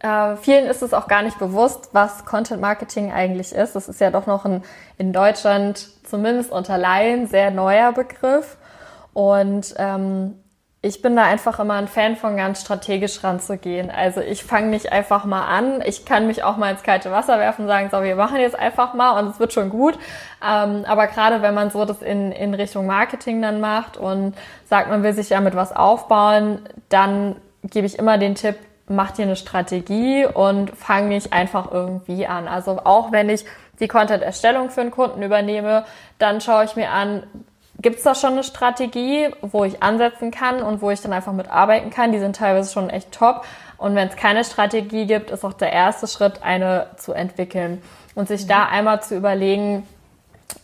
[0.00, 3.76] äh, vielen ist es auch gar nicht bewusst, was Content Marketing eigentlich ist.
[3.76, 4.62] Das ist ja doch noch ein
[4.96, 8.56] in Deutschland zumindest unter Laien sehr neuer Begriff.
[9.12, 10.39] Und ähm,
[10.82, 13.90] ich bin da einfach immer ein Fan von ganz strategisch ranzugehen.
[13.90, 15.82] Also ich fange nicht einfach mal an.
[15.84, 18.58] Ich kann mich auch mal ins kalte Wasser werfen und sagen, so, wir machen jetzt
[18.58, 19.98] einfach mal und es wird schon gut.
[20.42, 24.88] Ähm, aber gerade wenn man so das in, in Richtung Marketing dann macht und sagt,
[24.88, 28.56] man will sich ja mit was aufbauen, dann gebe ich immer den Tipp,
[28.88, 32.48] mach dir eine Strategie und fang nicht einfach irgendwie an.
[32.48, 33.44] Also auch wenn ich
[33.80, 35.84] die Content-Erstellung für einen Kunden übernehme,
[36.18, 37.24] dann schaue ich mir an,
[37.80, 41.32] Gibt es da schon eine Strategie, wo ich ansetzen kann und wo ich dann einfach
[41.32, 42.12] mitarbeiten kann?
[42.12, 43.44] Die sind teilweise schon echt top.
[43.78, 47.82] Und wenn es keine Strategie gibt, ist auch der erste Schritt, eine zu entwickeln
[48.14, 48.48] und sich mhm.
[48.48, 49.86] da einmal zu überlegen,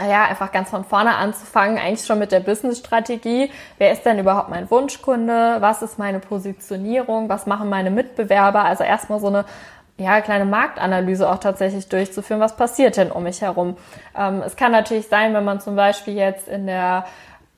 [0.00, 3.50] ja, einfach ganz von vorne anzufangen, eigentlich schon mit der Business-Strategie.
[3.79, 5.57] Wer ist denn überhaupt mein Wunschkunde?
[5.61, 7.29] Was ist meine Positionierung?
[7.29, 8.64] Was machen meine Mitbewerber?
[8.64, 9.44] Also erstmal so eine
[9.98, 12.40] ja, kleine Marktanalyse auch tatsächlich durchzuführen.
[12.40, 13.76] Was passiert denn um mich herum?
[14.16, 17.06] Ähm, es kann natürlich sein, wenn man zum Beispiel jetzt in der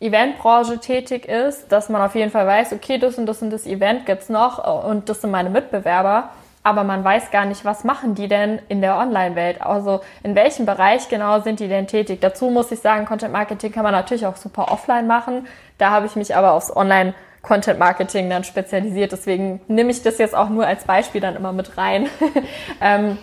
[0.00, 3.66] Eventbranche tätig ist, dass man auf jeden Fall weiß, okay, das und das und das
[3.66, 6.30] Event gibt's noch und das sind meine Mitbewerber.
[6.62, 9.62] Aber man weiß gar nicht, was machen die denn in der Online-Welt?
[9.62, 12.20] Also in welchem Bereich genau sind die denn tätig?
[12.20, 15.46] Dazu muss ich sagen, Content Marketing kann man natürlich auch super offline machen.
[15.78, 19.12] Da habe ich mich aber aufs Online Content Marketing dann spezialisiert.
[19.12, 22.08] Deswegen nehme ich das jetzt auch nur als Beispiel dann immer mit rein.
[22.80, 23.18] ähm,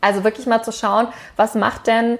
[0.00, 2.18] also wirklich mal zu schauen, was macht denn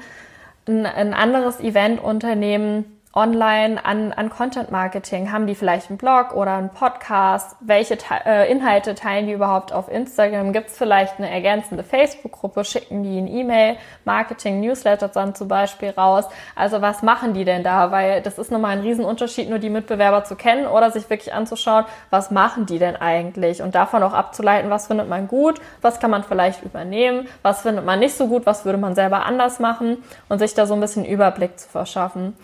[0.67, 5.33] ein, ein anderes Eventunternehmen online an, an Content Marketing?
[5.33, 7.57] Haben die vielleicht einen Blog oder einen Podcast?
[7.61, 10.53] Welche äh, Inhalte teilen die überhaupt auf Instagram?
[10.53, 12.65] Gibt es vielleicht eine ergänzende Facebook-Gruppe?
[12.65, 16.27] Schicken die ein E-Mail, Marketing, Newsletter dann zum Beispiel raus?
[16.55, 17.91] Also was machen die denn da?
[17.91, 21.85] Weil das ist nochmal ein Riesenunterschied, nur die Mitbewerber zu kennen oder sich wirklich anzuschauen,
[22.11, 23.63] was machen die denn eigentlich?
[23.63, 27.85] Und davon auch abzuleiten, was findet man gut, was kann man vielleicht übernehmen, was findet
[27.85, 30.81] man nicht so gut, was würde man selber anders machen und sich da so ein
[30.81, 32.37] bisschen Überblick zu verschaffen.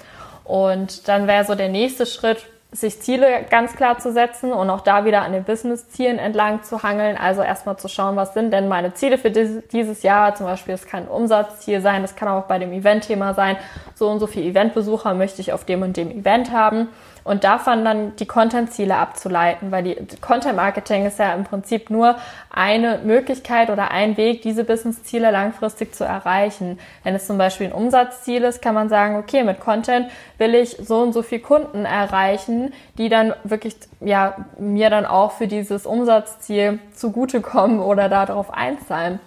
[0.44, 4.80] Und dann wäre so der nächste Schritt, sich Ziele ganz klar zu setzen und auch
[4.80, 7.16] da wieder an den Business-Zielen entlang zu hangeln.
[7.16, 10.34] Also erstmal zu schauen, was sind denn meine Ziele für dieses Jahr?
[10.34, 13.56] Zum Beispiel, es kann ein Umsatzziel sein, das kann auch bei dem Event-Thema sein.
[13.94, 16.88] So und so viele Eventbesucher möchte ich auf dem und dem Event haben
[17.24, 22.16] und davon dann die Content-Ziele abzuleiten, weil die Content-Marketing ist ja im Prinzip nur
[22.50, 26.78] eine Möglichkeit oder ein Weg, diese Business-Ziele langfristig zu erreichen.
[27.02, 30.08] Wenn es zum Beispiel ein Umsatzziel ist, kann man sagen, okay, mit Content
[30.38, 35.32] will ich so und so viel Kunden erreichen, die dann wirklich, ja, mir dann auch
[35.32, 39.18] für dieses Umsatzziel zugutekommen oder darauf einzahlen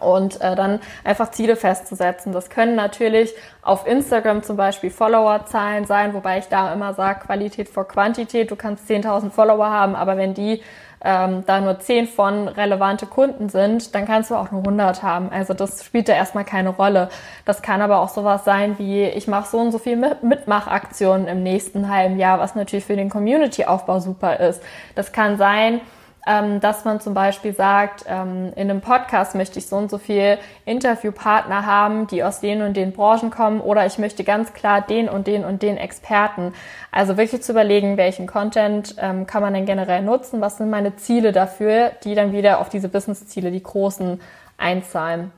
[0.00, 2.32] und äh, dann einfach Ziele festzusetzen.
[2.32, 3.32] Das können natürlich
[3.62, 8.50] auf Instagram zum Beispiel Followerzahlen sein, wobei ich da immer sage, Qualität vor Quantität.
[8.50, 10.62] Du kannst 10.000 Follower haben, aber wenn die
[11.04, 15.30] ähm, da nur 10 von relevante Kunden sind, dann kannst du auch nur 100 haben.
[15.30, 17.08] Also das spielt da erstmal keine Rolle.
[17.44, 21.42] Das kann aber auch sowas sein wie, ich mache so und so viel Mitmachaktionen im
[21.42, 24.62] nächsten halben Jahr, was natürlich für den Community-Aufbau super ist.
[24.94, 25.80] Das kann sein,
[26.26, 29.98] ähm, dass man zum Beispiel sagt, ähm, in einem Podcast möchte ich so und so
[29.98, 34.80] viel Interviewpartner haben, die aus den und den Branchen kommen oder ich möchte ganz klar
[34.82, 36.52] den und den und den Experten.
[36.92, 40.96] Also wirklich zu überlegen, welchen Content ähm, kann man denn generell nutzen, was sind meine
[40.96, 44.20] Ziele dafür, die dann wieder auf diese Business-Ziele, die großen,
[44.58, 45.32] einzahlen.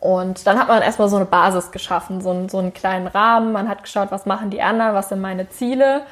[0.00, 3.52] Und dann hat man erstmal so eine Basis geschaffen, so einen, so einen kleinen Rahmen.
[3.52, 6.02] Man hat geschaut, was machen die anderen, was sind meine Ziele.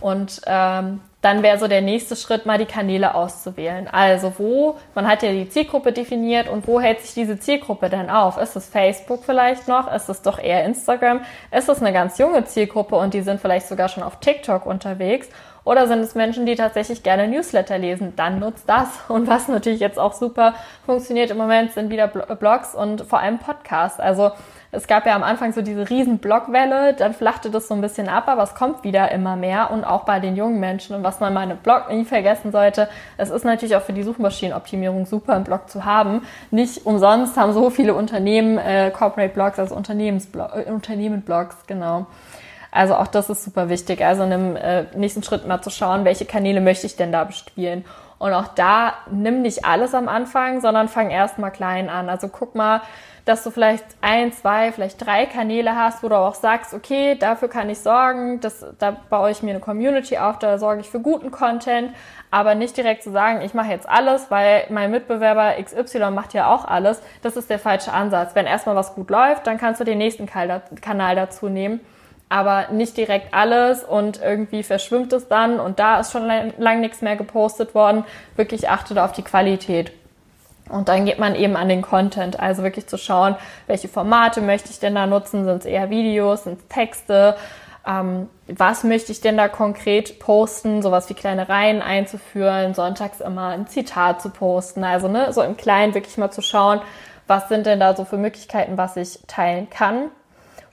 [0.00, 3.88] Und ähm, dann wäre so der nächste Schritt, mal die Kanäle auszuwählen.
[3.88, 8.08] Also wo, man hat ja die Zielgruppe definiert und wo hält sich diese Zielgruppe denn
[8.08, 8.38] auf?
[8.38, 9.92] Ist es Facebook vielleicht noch?
[9.92, 11.20] Ist es doch eher Instagram?
[11.50, 15.28] Ist es eine ganz junge Zielgruppe und die sind vielleicht sogar schon auf TikTok unterwegs?
[15.64, 18.14] Oder sind es Menschen, die tatsächlich gerne Newsletter lesen?
[18.16, 18.88] Dann nutzt das.
[19.08, 20.54] Und was natürlich jetzt auch super
[20.86, 24.00] funktioniert im Moment, sind wieder Blogs und vor allem Podcasts.
[24.00, 24.30] Also
[24.72, 28.08] es gab ja am Anfang so diese riesen Blogwelle, dann flachte das so ein bisschen
[28.08, 30.94] ab, aber es kommt wieder immer mehr und auch bei den jungen Menschen.
[30.94, 34.04] Und was man bei einem Blog nie vergessen sollte, es ist natürlich auch für die
[34.04, 36.22] Suchmaschinenoptimierung super, einen Blog zu haben.
[36.52, 42.06] Nicht umsonst haben so viele Unternehmen äh, Corporate Blogs, also Unternehmensblog, äh, Unternehmenblogs, genau.
[42.70, 44.04] Also auch das ist super wichtig.
[44.04, 47.24] Also in einem äh, nächsten Schritt mal zu schauen, welche Kanäle möchte ich denn da
[47.24, 47.84] bespielen.
[48.18, 52.08] Und auch da nimm nicht alles am Anfang, sondern fang erst mal klein an.
[52.08, 52.82] Also guck mal,
[53.30, 57.46] dass du vielleicht ein, zwei, vielleicht drei Kanäle hast, wo du auch sagst, okay, dafür
[57.46, 60.98] kann ich sorgen, dass, da baue ich mir eine Community auf, da sorge ich für
[60.98, 61.92] guten Content,
[62.32, 66.52] aber nicht direkt zu sagen, ich mache jetzt alles, weil mein Mitbewerber XY macht ja
[66.52, 67.00] auch alles.
[67.22, 68.34] Das ist der falsche Ansatz.
[68.34, 71.80] Wenn erstmal was gut läuft, dann kannst du den nächsten Kanal dazu nehmen
[72.32, 76.80] aber nicht direkt alles und irgendwie verschwimmt es dann und da ist schon lang, lang
[76.80, 78.04] nichts mehr gepostet worden.
[78.36, 79.90] Wirklich achtet auf die Qualität.
[80.70, 84.70] Und dann geht man eben an den Content, also wirklich zu schauen, welche Formate möchte
[84.70, 85.44] ich denn da nutzen?
[85.44, 87.36] Sind es eher Videos, sind es Texte?
[87.86, 90.82] Ähm, was möchte ich denn da konkret posten?
[90.82, 94.84] Sowas wie kleine Reihen einzuführen, sonntags immer ein Zitat zu posten.
[94.84, 96.80] Also ne, so im Kleinen wirklich mal zu schauen,
[97.26, 100.10] was sind denn da so für Möglichkeiten, was ich teilen kann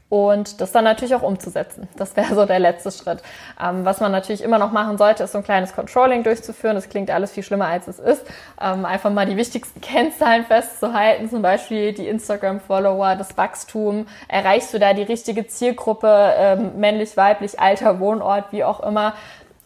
[0.09, 1.87] und das dann natürlich auch umzusetzen.
[1.97, 3.21] Das wäre so der letzte Schritt.
[3.61, 6.75] Ähm, was man natürlich immer noch machen sollte, ist so ein kleines Controlling durchzuführen.
[6.75, 8.25] Das klingt alles viel schlimmer, als es ist.
[8.61, 14.07] Ähm, einfach mal die wichtigsten Kennzahlen festzuhalten, zum Beispiel die Instagram-Follower, das Wachstum.
[14.29, 19.13] Erreichst du da die richtige Zielgruppe, ähm, männlich, weiblich, Alter, Wohnort, wie auch immer.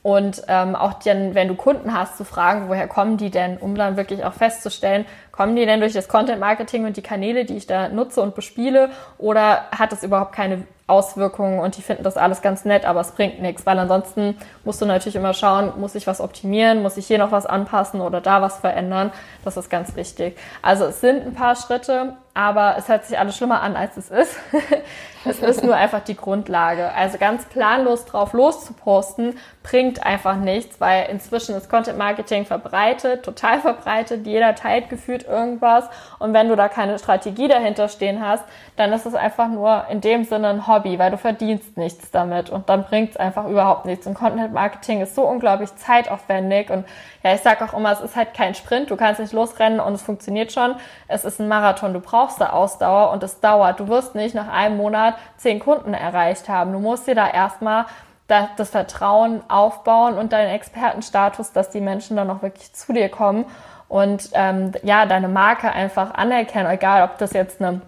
[0.03, 3.75] Und ähm, auch dann, wenn du Kunden hast, zu fragen, woher kommen die denn, um
[3.75, 7.57] dann wirklich auch festzustellen, kommen die denn durch das Content Marketing und die Kanäle, die
[7.57, 12.17] ich da nutze und bespiele, oder hat es überhaupt keine Auswirkungen und die finden das
[12.17, 15.95] alles ganz nett, aber es bringt nichts, weil ansonsten musst du natürlich immer schauen, muss
[15.95, 19.11] ich was optimieren, muss ich hier noch was anpassen oder da was verändern.
[19.45, 20.37] Das ist ganz wichtig.
[20.61, 24.09] Also es sind ein paar Schritte, aber es hört sich alles schlimmer an, als es
[24.09, 24.37] ist.
[25.25, 26.91] es ist nur einfach die Grundlage.
[26.93, 33.59] Also ganz planlos drauf loszuposten, bringt einfach nichts, weil inzwischen ist Content Marketing verbreitet, total
[33.59, 34.25] verbreitet.
[34.25, 35.85] Jeder teilt gefühlt irgendwas.
[36.19, 38.45] Und wenn du da keine Strategie dahinter stehen hast,
[38.77, 42.49] dann ist es einfach nur in dem Sinne ein Hobby, weil du verdienst nichts damit.
[42.49, 44.07] Und dann bringt es einfach überhaupt nichts.
[44.07, 46.69] Und Content Marketing ist so unglaublich zeitaufwendig.
[46.69, 46.85] Und
[47.23, 48.91] ja, ich sage auch immer, es ist halt kein Sprint.
[48.91, 50.75] Du kannst nicht losrennen und es funktioniert schon.
[51.07, 51.93] Es ist ein Marathon.
[51.93, 53.79] Du brauchst du Ausdauer und es dauert.
[53.79, 56.71] Du wirst nicht nach einem Monat zehn Kunden erreicht haben.
[56.73, 57.85] Du musst dir da erstmal
[58.27, 63.45] das Vertrauen aufbauen und deinen Expertenstatus, dass die Menschen dann auch wirklich zu dir kommen
[63.91, 67.81] und ähm, ja, deine Marke einfach anerkennen, egal ob das jetzt eine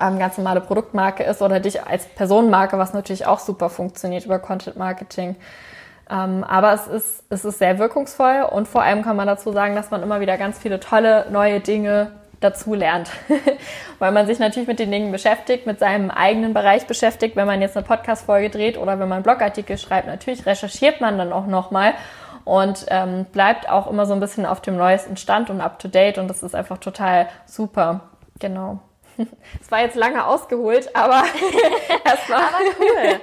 [0.00, 4.38] ähm, ganz normale Produktmarke ist oder dich als Personenmarke, was natürlich auch super funktioniert über
[4.38, 5.36] Content Marketing.
[6.10, 9.76] Ähm, aber es ist, es ist sehr wirkungsvoll und vor allem kann man dazu sagen,
[9.76, 13.10] dass man immer wieder ganz viele tolle neue Dinge dazu lernt.
[13.98, 17.36] Weil man sich natürlich mit den Dingen beschäftigt, mit seinem eigenen Bereich beschäftigt.
[17.36, 21.18] Wenn man jetzt eine Podcast-Folge dreht oder wenn man einen Blogartikel schreibt, natürlich recherchiert man
[21.18, 21.94] dann auch nochmal
[22.44, 25.88] und ähm, bleibt auch immer so ein bisschen auf dem neuesten Stand und up to
[25.88, 28.00] date und das ist einfach total super.
[28.38, 28.80] Genau.
[29.60, 31.24] Es war jetzt lange ausgeholt, aber
[32.04, 32.42] erstmal.
[32.42, 33.20] aber cool.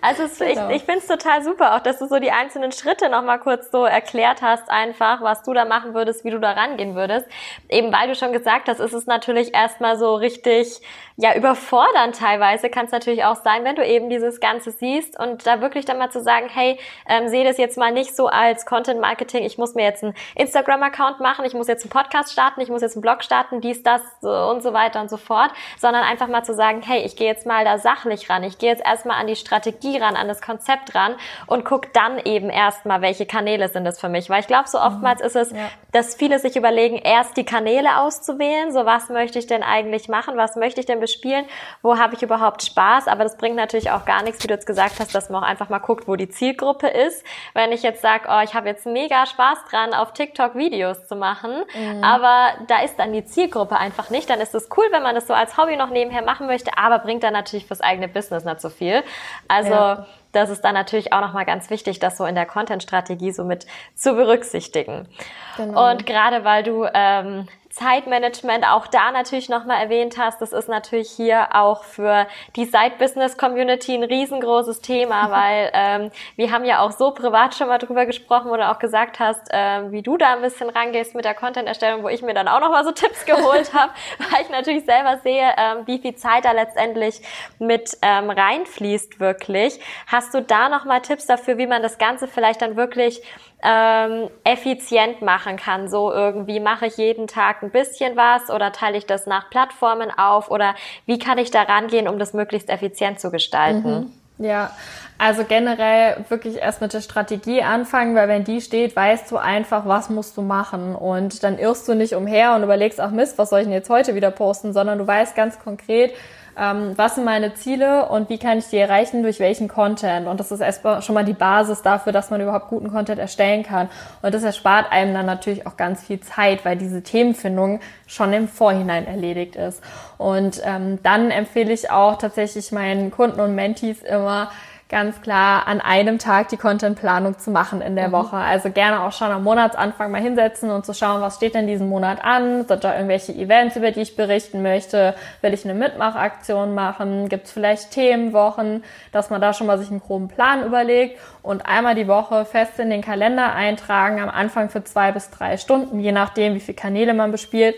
[0.00, 0.68] Also es, genau.
[0.70, 3.70] ich, ich finde es total super, auch dass du so die einzelnen Schritte nochmal kurz
[3.70, 7.26] so erklärt hast, einfach, was du da machen würdest, wie du da rangehen würdest.
[7.68, 10.80] Eben weil du schon gesagt hast, ist es natürlich erstmal so richtig,
[11.16, 12.68] ja, überfordern teilweise.
[12.68, 15.98] Kann es natürlich auch sein, wenn du eben dieses Ganze siehst und da wirklich dann
[15.98, 16.78] mal zu sagen, hey,
[17.08, 20.14] ähm, sehe das jetzt mal nicht so als Content Marketing, ich muss mir jetzt einen
[20.34, 23.82] Instagram-Account machen, ich muss jetzt einen Podcast starten, ich muss jetzt einen Blog starten, dies,
[23.82, 27.14] das so und so weiter und so fort, sondern einfach mal zu sagen, hey, ich
[27.14, 30.16] gehe jetzt mal da sachlich ran, ich gehe jetzt erstmal an die Strategie Strategie ran,
[30.16, 31.14] an das Konzept ran
[31.46, 34.30] und guck dann eben erstmal, welche Kanäle sind es für mich.
[34.30, 35.26] Weil ich glaube, so oftmals mhm.
[35.26, 35.70] ist es, ja.
[35.92, 38.72] Dass viele sich überlegen, erst die Kanäle auszuwählen.
[38.72, 40.36] So, was möchte ich denn eigentlich machen?
[40.36, 41.44] Was möchte ich denn bespielen?
[41.82, 43.08] Wo habe ich überhaupt Spaß?
[43.08, 45.46] Aber das bringt natürlich auch gar nichts, wie du jetzt gesagt hast, dass man auch
[45.46, 47.24] einfach mal guckt, wo die Zielgruppe ist.
[47.54, 51.16] Wenn ich jetzt sage, oh, ich habe jetzt mega Spaß dran, auf TikTok Videos zu
[51.16, 52.04] machen, mhm.
[52.04, 55.26] aber da ist dann die Zielgruppe einfach nicht, dann ist es cool, wenn man das
[55.26, 58.60] so als Hobby noch nebenher machen möchte, aber bringt dann natürlich fürs eigene Business nicht
[58.60, 59.02] so viel.
[59.48, 60.06] Also ja.
[60.32, 63.66] Das ist dann natürlich auch nochmal ganz wichtig, das so in der Content-Strategie so mit
[63.94, 65.08] zu berücksichtigen.
[65.56, 65.90] Genau.
[65.90, 70.42] Und gerade weil du ähm, Zeitmanagement auch da natürlich nochmal erwähnt hast.
[70.42, 76.64] Das ist natürlich hier auch für die Side-Business-Community ein riesengroßes Thema, weil ähm, wir haben
[76.64, 80.02] ja auch so privat schon mal drüber gesprochen, wo du auch gesagt hast, ähm, wie
[80.02, 82.90] du da ein bisschen rangehst mit der Content-Erstellung, wo ich mir dann auch nochmal so
[82.92, 83.92] Tipps geholt habe,
[84.30, 87.22] weil ich natürlich selber sehe, ähm, wie viel Zeit da letztendlich
[87.60, 89.78] mit ähm, reinfließt wirklich.
[90.08, 93.22] Hast du da nochmal Tipps dafür, wie man das Ganze vielleicht dann wirklich
[93.62, 95.88] ähm, effizient machen kann.
[95.88, 100.10] So irgendwie mache ich jeden Tag ein bisschen was oder teile ich das nach Plattformen
[100.10, 100.74] auf oder
[101.06, 103.90] wie kann ich da rangehen, um das möglichst effizient zu gestalten?
[103.90, 104.12] Mhm.
[104.42, 104.70] Ja,
[105.18, 109.86] also generell wirklich erst mit der Strategie anfangen, weil wenn die steht, weißt du einfach,
[109.86, 113.50] was musst du machen und dann irrst du nicht umher und überlegst, ach Mist, was
[113.50, 116.14] soll ich denn jetzt heute wieder posten, sondern du weißt ganz konkret,
[116.58, 120.26] ähm, was sind meine Ziele und wie kann ich die erreichen, durch welchen Content.
[120.26, 123.62] Und das ist erstmal schon mal die Basis dafür, dass man überhaupt guten Content erstellen
[123.62, 123.88] kann.
[124.22, 128.48] Und das erspart einem dann natürlich auch ganz viel Zeit, weil diese Themenfindung schon im
[128.48, 129.82] Vorhinein erledigt ist.
[130.18, 134.50] Und ähm, dann empfehle ich auch tatsächlich meinen Kunden und Mentees immer,
[134.90, 138.12] ganz klar an einem Tag die Contentplanung zu machen in der mhm.
[138.12, 138.36] Woche.
[138.36, 141.88] Also gerne auch schon am Monatsanfang mal hinsetzen und zu schauen, was steht denn diesen
[141.88, 142.66] Monat an?
[142.66, 145.14] Sind da irgendwelche Events, über die ich berichten möchte?
[145.40, 147.28] Will ich eine Mitmachaktion machen?
[147.28, 151.64] Gibt es vielleicht Themenwochen, dass man da schon mal sich einen groben Plan überlegt und
[151.66, 156.00] einmal die Woche fest in den Kalender eintragen, am Anfang für zwei bis drei Stunden,
[156.00, 157.76] je nachdem, wie viele Kanäle man bespielt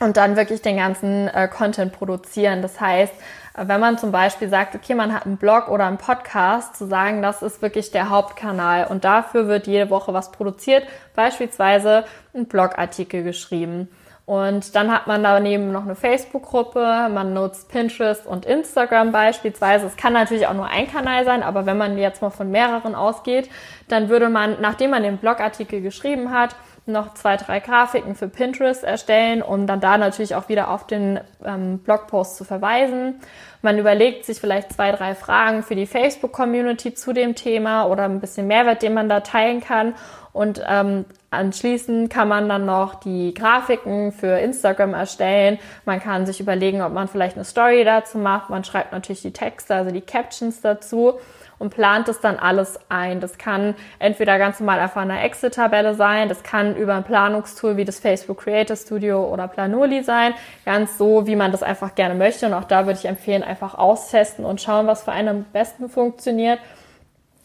[0.00, 2.62] und dann wirklich den ganzen äh, Content produzieren.
[2.62, 3.12] Das heißt,
[3.54, 7.22] wenn man zum Beispiel sagt, okay, man hat einen Blog oder einen Podcast, zu sagen,
[7.22, 13.22] das ist wirklich der Hauptkanal und dafür wird jede Woche was produziert, beispielsweise ein Blogartikel
[13.22, 13.88] geschrieben.
[14.24, 19.86] Und dann hat man daneben noch eine Facebook-Gruppe, man nutzt Pinterest und Instagram beispielsweise.
[19.86, 22.94] Es kann natürlich auch nur ein Kanal sein, aber wenn man jetzt mal von mehreren
[22.94, 23.50] ausgeht,
[23.88, 28.82] dann würde man, nachdem man den Blogartikel geschrieben hat, noch zwei, drei Grafiken für Pinterest
[28.82, 33.20] erstellen, um dann da natürlich auch wieder auf den ähm, Blogpost zu verweisen.
[33.62, 38.20] Man überlegt sich vielleicht zwei, drei Fragen für die Facebook-Community zu dem Thema oder ein
[38.20, 39.94] bisschen Mehrwert, den man da teilen kann.
[40.32, 45.58] Und ähm, anschließend kann man dann noch die Grafiken für Instagram erstellen.
[45.84, 48.50] Man kann sich überlegen, ob man vielleicht eine Story dazu macht.
[48.50, 51.20] Man schreibt natürlich die Texte, also die Captions dazu
[51.62, 53.20] und plant es dann alles ein.
[53.20, 57.84] Das kann entweder ganz normal einfach eine Excel-Tabelle sein, das kann über ein Planungstool wie
[57.84, 62.46] das Facebook Creator Studio oder Planoli sein, ganz so, wie man das einfach gerne möchte.
[62.46, 65.88] Und auch da würde ich empfehlen, einfach austesten und schauen, was für einen am besten
[65.88, 66.58] funktioniert.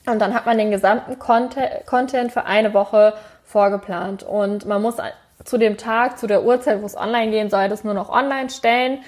[0.07, 4.23] Und dann hat man den gesamten Content für eine Woche vorgeplant.
[4.23, 4.95] Und man muss
[5.43, 8.49] zu dem Tag, zu der Uhrzeit, wo es online gehen soll, das nur noch online
[8.49, 8.99] stellen.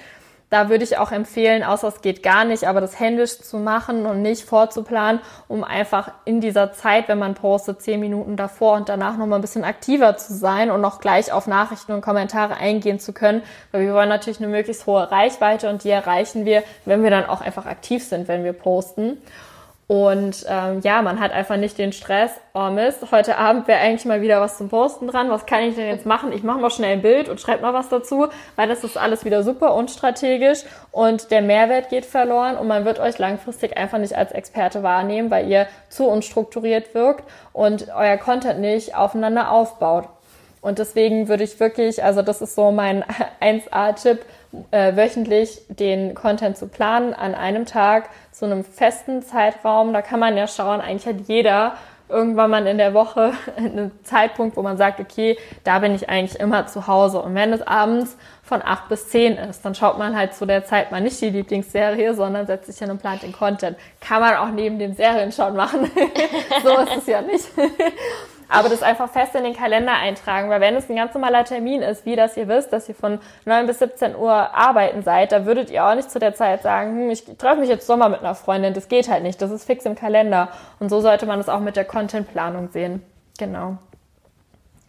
[0.50, 4.04] Da würde ich auch empfehlen, außer es geht gar nicht, aber das händisch zu machen
[4.04, 8.88] und nicht vorzuplanen, um einfach in dieser Zeit, wenn man postet, zehn Minuten davor und
[8.88, 12.98] danach nochmal ein bisschen aktiver zu sein und noch gleich auf Nachrichten und Kommentare eingehen
[12.98, 17.04] zu können, weil wir wollen natürlich eine möglichst hohe Reichweite und die erreichen wir, wenn
[17.04, 19.18] wir dann auch einfach aktiv sind, wenn wir posten.
[19.90, 24.04] Und ähm, ja, man hat einfach nicht den Stress, oh Mist, heute Abend wäre eigentlich
[24.04, 25.30] mal wieder was zum Posten dran.
[25.30, 26.30] Was kann ich denn jetzt machen?
[26.30, 29.24] Ich mache mal schnell ein Bild und schreibe mal was dazu, weil das ist alles
[29.24, 30.60] wieder super unstrategisch
[30.92, 35.28] und der Mehrwert geht verloren und man wird euch langfristig einfach nicht als Experte wahrnehmen,
[35.28, 40.08] weil ihr zu unstrukturiert wirkt und euer Content nicht aufeinander aufbaut.
[40.60, 43.04] Und deswegen würde ich wirklich, also das ist so mein
[43.40, 44.24] 1A-Tipp,
[44.72, 49.92] äh, wöchentlich den Content zu planen an einem Tag zu einem festen Zeitraum.
[49.92, 51.74] Da kann man ja schauen, eigentlich hat jeder
[52.10, 56.38] irgendwann mal in der Woche einen Zeitpunkt, wo man sagt, okay, da bin ich eigentlich
[56.40, 57.22] immer zu Hause.
[57.22, 60.64] Und wenn es abends von acht bis zehn ist, dann schaut man halt zu der
[60.64, 63.78] Zeit mal nicht die Lieblingsserie, sondern setzt sich hin und plant den Content.
[64.00, 65.90] Kann man auch neben dem Serienschauen machen.
[66.64, 67.46] so ist es ja nicht.
[68.50, 71.82] Aber das einfach fest in den Kalender eintragen, weil wenn es ein ganz normaler Termin
[71.82, 75.46] ist, wie das ihr wisst, dass ihr von 9 bis 17 Uhr arbeiten seid, da
[75.46, 78.20] würdet ihr auch nicht zu der Zeit sagen, hm, ich treffe mich jetzt Sommer mit
[78.20, 78.74] einer Freundin.
[78.74, 79.40] Das geht halt nicht.
[79.40, 80.48] Das ist fix im Kalender.
[80.80, 83.02] Und so sollte man es auch mit der Contentplanung sehen.
[83.38, 83.78] Genau.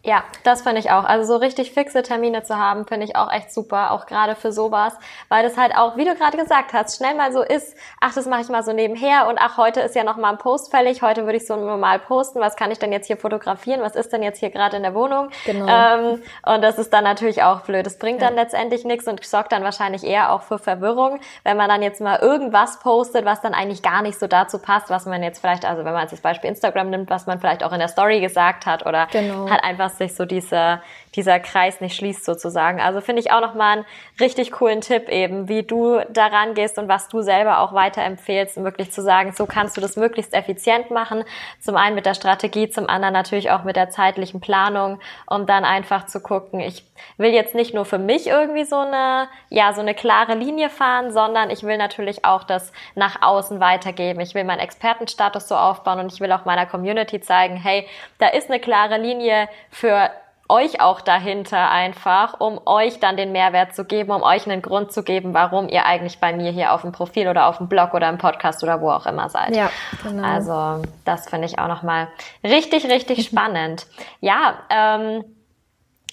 [0.04, 1.04] Ja, das finde ich auch.
[1.04, 4.52] Also so richtig fixe Termine zu haben, finde ich auch echt super, auch gerade für
[4.52, 4.96] sowas,
[5.30, 8.26] weil das halt auch, wie du gerade gesagt hast, schnell mal so ist, ach, das
[8.26, 11.04] mache ich mal so nebenher und ach, heute ist ja noch mal ein Post fällig,
[11.04, 14.12] heute würde ich so normal posten, was kann ich denn jetzt hier fotografieren, was ist
[14.12, 15.30] denn jetzt hier gerade in der Wohnung?
[15.46, 15.68] Genau.
[15.68, 17.86] Ähm, und das ist dann natürlich auch blöd.
[17.86, 18.28] Das bringt ja.
[18.28, 22.02] dann letztendlich nichts und sorgt dann wahrscheinlich eher auch für Verwirrung, wenn man dann jetzt
[22.02, 25.64] mal irgendwas postet, was dann eigentlich gar nicht so dazu passt, was man jetzt vielleicht,
[25.64, 28.20] also wenn man jetzt das Beispiel Instagram nimmt, was man vielleicht auch in der Story
[28.20, 29.48] gesagt hat oder genau.
[29.48, 30.82] halt einfach sich so diese,
[31.15, 32.80] dieser Kreis nicht schließt sozusagen.
[32.80, 33.86] Also finde ich auch nochmal einen
[34.19, 38.63] richtig coolen Tipp eben, wie du daran gehst und was du selber auch weiterempfehlst, um
[38.63, 41.23] wirklich zu sagen, so kannst du das möglichst effizient machen.
[41.60, 45.65] Zum einen mit der Strategie, zum anderen natürlich auch mit der zeitlichen Planung, um dann
[45.65, 46.84] einfach zu gucken, ich
[47.17, 51.12] will jetzt nicht nur für mich irgendwie so eine, ja, so eine klare Linie fahren,
[51.12, 54.19] sondern ich will natürlich auch das nach außen weitergeben.
[54.21, 57.87] Ich will meinen Expertenstatus so aufbauen und ich will auch meiner Community zeigen, hey,
[58.19, 59.50] da ist eine klare Linie
[59.82, 60.12] für
[60.48, 64.92] euch auch dahinter einfach, um euch dann den Mehrwert zu geben, um euch einen Grund
[64.92, 67.96] zu geben, warum ihr eigentlich bei mir hier auf dem Profil oder auf dem Blog
[67.96, 69.56] oder im Podcast oder wo auch immer seid.
[69.56, 69.71] Ja,
[70.04, 70.23] genau.
[70.23, 72.10] Also das finde ich auch nochmal
[72.44, 73.88] richtig, richtig spannend.
[74.19, 75.23] Ja, ähm,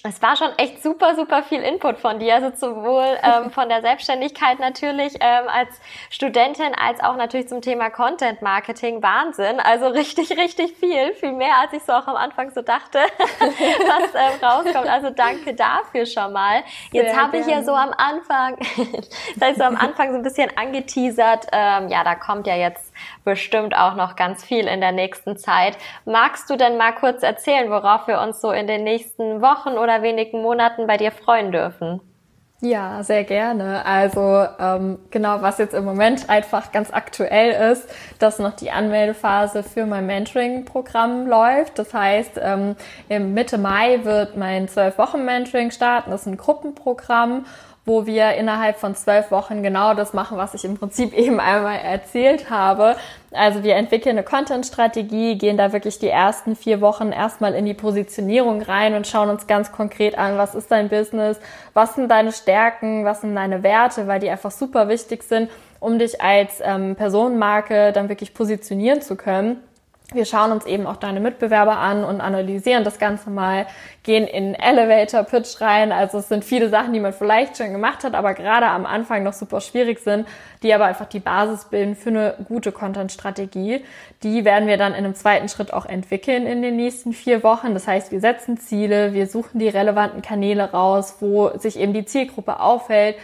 [0.03, 3.81] es war schon echt super, super viel Input von dir, also sowohl ähm, von der
[3.81, 5.69] Selbstständigkeit natürlich ähm, als
[6.09, 9.03] Studentin, als auch natürlich zum Thema Content Marketing.
[9.03, 12.99] Wahnsinn, also richtig, richtig viel, viel mehr, als ich so auch am Anfang so dachte,
[13.39, 14.87] was ähm, rauskommt.
[14.87, 16.63] Also danke dafür schon mal.
[16.91, 18.57] Jetzt habe ich ja so am Anfang,
[19.35, 22.88] das heißt so am Anfang so ein bisschen angeteasert, ähm, ja, da kommt ja jetzt
[23.23, 25.77] bestimmt auch noch ganz viel in der nächsten Zeit.
[26.05, 30.01] Magst du denn mal kurz erzählen, worauf wir uns so in den nächsten Wochen oder
[30.01, 32.01] wenigen Monaten bei dir freuen dürfen?
[32.61, 33.85] Ja, sehr gerne.
[33.85, 37.87] Also ähm, genau, was jetzt im Moment einfach ganz aktuell ist,
[38.19, 41.79] dass noch die Anmeldephase für mein Mentoring-Programm läuft.
[41.79, 42.75] Das heißt, ähm,
[43.33, 46.11] Mitte Mai wird mein zwölf Wochen Mentoring starten.
[46.11, 47.45] Das ist ein Gruppenprogramm
[47.89, 51.79] wo wir innerhalb von zwölf Wochen genau das machen, was ich im Prinzip eben einmal
[51.79, 52.95] erzählt habe.
[53.31, 57.73] Also wir entwickeln eine Content-Strategie, gehen da wirklich die ersten vier Wochen erstmal in die
[57.73, 61.39] Positionierung rein und schauen uns ganz konkret an, was ist dein Business,
[61.73, 65.97] was sind deine Stärken, was sind deine Werte, weil die einfach super wichtig sind, um
[65.97, 69.63] dich als ähm, Personenmarke dann wirklich positionieren zu können.
[70.11, 73.67] Wir schauen uns eben auch deine Mitbewerber an und analysieren das Ganze mal,
[74.01, 75.91] gehen in Elevator Pitch rein.
[75.91, 79.21] Also es sind viele Sachen, die man vielleicht schon gemacht hat, aber gerade am Anfang
[79.21, 80.27] noch super schwierig sind,
[80.63, 83.85] die aber einfach die Basis bilden für eine gute Content-Strategie.
[84.23, 87.75] Die werden wir dann in einem zweiten Schritt auch entwickeln in den nächsten vier Wochen.
[87.75, 92.05] Das heißt, wir setzen Ziele, wir suchen die relevanten Kanäle raus, wo sich eben die
[92.05, 93.15] Zielgruppe aufhält,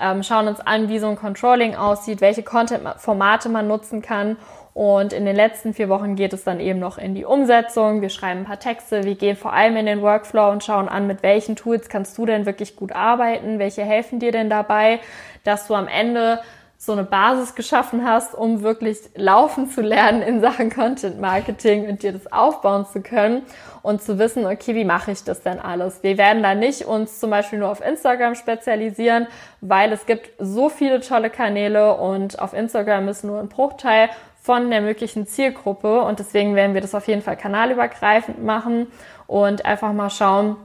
[0.00, 4.36] ähm, schauen uns an, wie so ein Controlling aussieht, welche Content-Formate man nutzen kann
[4.78, 8.00] und in den letzten vier Wochen geht es dann eben noch in die Umsetzung.
[8.00, 11.08] Wir schreiben ein paar Texte, wir gehen vor allem in den Workflow und schauen an,
[11.08, 15.00] mit welchen Tools kannst du denn wirklich gut arbeiten, welche helfen dir denn dabei,
[15.42, 16.38] dass du am Ende
[16.76, 22.04] so eine Basis geschaffen hast, um wirklich laufen zu lernen in Sachen Content Marketing und
[22.04, 23.42] dir das aufbauen zu können
[23.82, 26.04] und zu wissen, okay, wie mache ich das denn alles?
[26.04, 29.26] Wir werden da nicht uns zum Beispiel nur auf Instagram spezialisieren,
[29.60, 34.08] weil es gibt so viele tolle Kanäle und auf Instagram ist nur ein Bruchteil
[34.48, 38.86] von der möglichen Zielgruppe und deswegen werden wir das auf jeden Fall kanalübergreifend machen
[39.26, 40.56] und einfach mal schauen,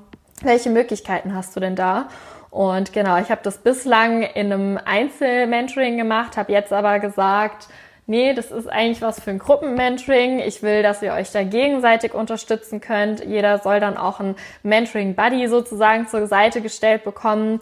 [0.41, 2.07] welche Möglichkeiten hast du denn da?
[2.49, 7.67] Und genau, ich habe das bislang in einem Einzelmentoring gemacht, habe jetzt aber gesagt,
[8.05, 10.39] nee, das ist eigentlich was für ein Gruppenmentoring.
[10.39, 13.25] Ich will, dass ihr euch da gegenseitig unterstützen könnt.
[13.25, 17.59] Jeder soll dann auch ein Mentoring-Buddy sozusagen zur Seite gestellt bekommen,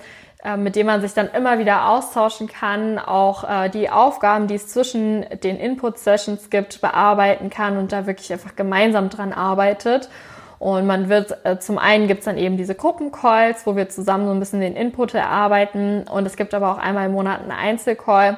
[0.57, 4.67] mit dem man sich dann immer wieder austauschen kann, auch äh, die Aufgaben, die es
[4.67, 10.09] zwischen den Input-Sessions gibt, bearbeiten kann und da wirklich einfach gemeinsam dran arbeitet.
[10.57, 14.31] Und man wird, äh, zum einen gibt's dann eben diese Gruppencalls, wo wir zusammen so
[14.31, 16.07] ein bisschen den Input erarbeiten.
[16.07, 18.37] Und es gibt aber auch einmal im Monat einen Einzelcall,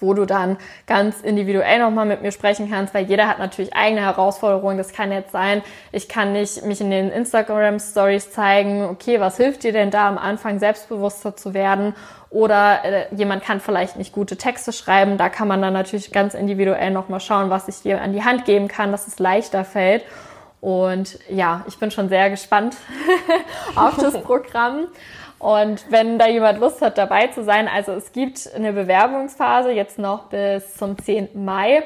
[0.00, 4.02] wo du dann ganz individuell nochmal mit mir sprechen kannst, weil jeder hat natürlich eigene
[4.02, 4.78] Herausforderungen.
[4.78, 9.36] Das kann jetzt sein, ich kann nicht mich in den Instagram Stories zeigen, okay, was
[9.36, 11.94] hilft dir denn da am Anfang selbstbewusster zu werden?
[12.30, 15.16] Oder äh, jemand kann vielleicht nicht gute Texte schreiben.
[15.16, 18.44] Da kann man dann natürlich ganz individuell nochmal schauen, was ich dir an die Hand
[18.44, 20.04] geben kann, dass es leichter fällt.
[20.60, 22.76] Und ja, ich bin schon sehr gespannt
[23.76, 24.88] auf das Programm.
[25.38, 29.98] Und wenn da jemand Lust hat, dabei zu sein, also es gibt eine Bewerbungsphase jetzt
[29.98, 31.44] noch bis zum 10.
[31.44, 31.84] Mai.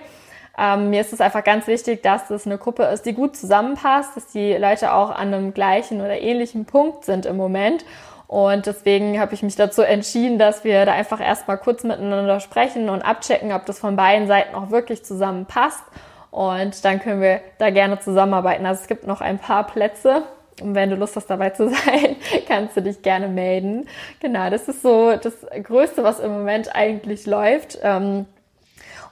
[0.59, 4.17] Ähm, mir ist es einfach ganz wichtig, dass es eine Gruppe ist, die gut zusammenpasst,
[4.17, 7.85] dass die Leute auch an einem gleichen oder ähnlichen Punkt sind im Moment.
[8.27, 12.89] Und deswegen habe ich mich dazu entschieden, dass wir da einfach erstmal kurz miteinander sprechen
[12.89, 15.85] und abchecken, ob das von beiden Seiten auch wirklich zusammenpasst.
[16.31, 18.65] Und dann können wir da gerne zusammenarbeiten.
[18.65, 20.23] Also es gibt noch ein paar Plätze.
[20.63, 23.87] Und wenn du Lust hast, dabei zu sein, kannst du dich gerne melden.
[24.21, 27.79] Genau, das ist so das Größte, was im Moment eigentlich läuft.
[27.83, 28.27] Ähm,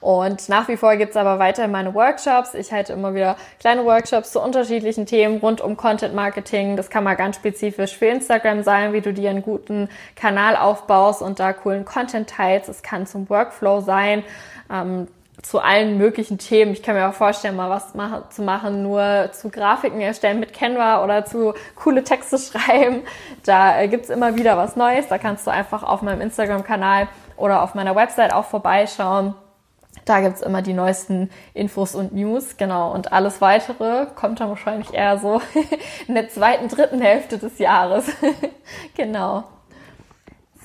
[0.01, 2.55] und nach wie vor gibt's aber weiterhin meine Workshops.
[2.55, 6.77] Ich halte immer wieder kleine Workshops zu unterschiedlichen Themen rund um Content Marketing.
[6.77, 11.21] Das kann mal ganz spezifisch für Instagram sein, wie du dir einen guten Kanal aufbaust
[11.21, 12.71] und da coolen Content teilst.
[12.71, 14.25] Es kann zum Workflow sein.
[14.73, 15.07] Ähm,
[15.43, 16.73] zu allen möglichen Themen.
[16.73, 17.93] Ich kann mir auch vorstellen, mal was
[18.35, 23.03] zu machen, nur zu Grafiken erstellen mit Canva oder zu coole Texte schreiben.
[23.45, 25.09] Da äh, gibt's immer wieder was Neues.
[25.09, 29.35] Da kannst du einfach auf meinem Instagram-Kanal oder auf meiner Website auch vorbeischauen.
[30.05, 32.93] Da gibt's immer die neuesten Infos und News, genau.
[32.93, 35.41] Und alles weitere kommt dann wahrscheinlich eher so
[36.09, 38.07] in der zweiten, dritten Hälfte des Jahres.
[38.97, 39.45] genau.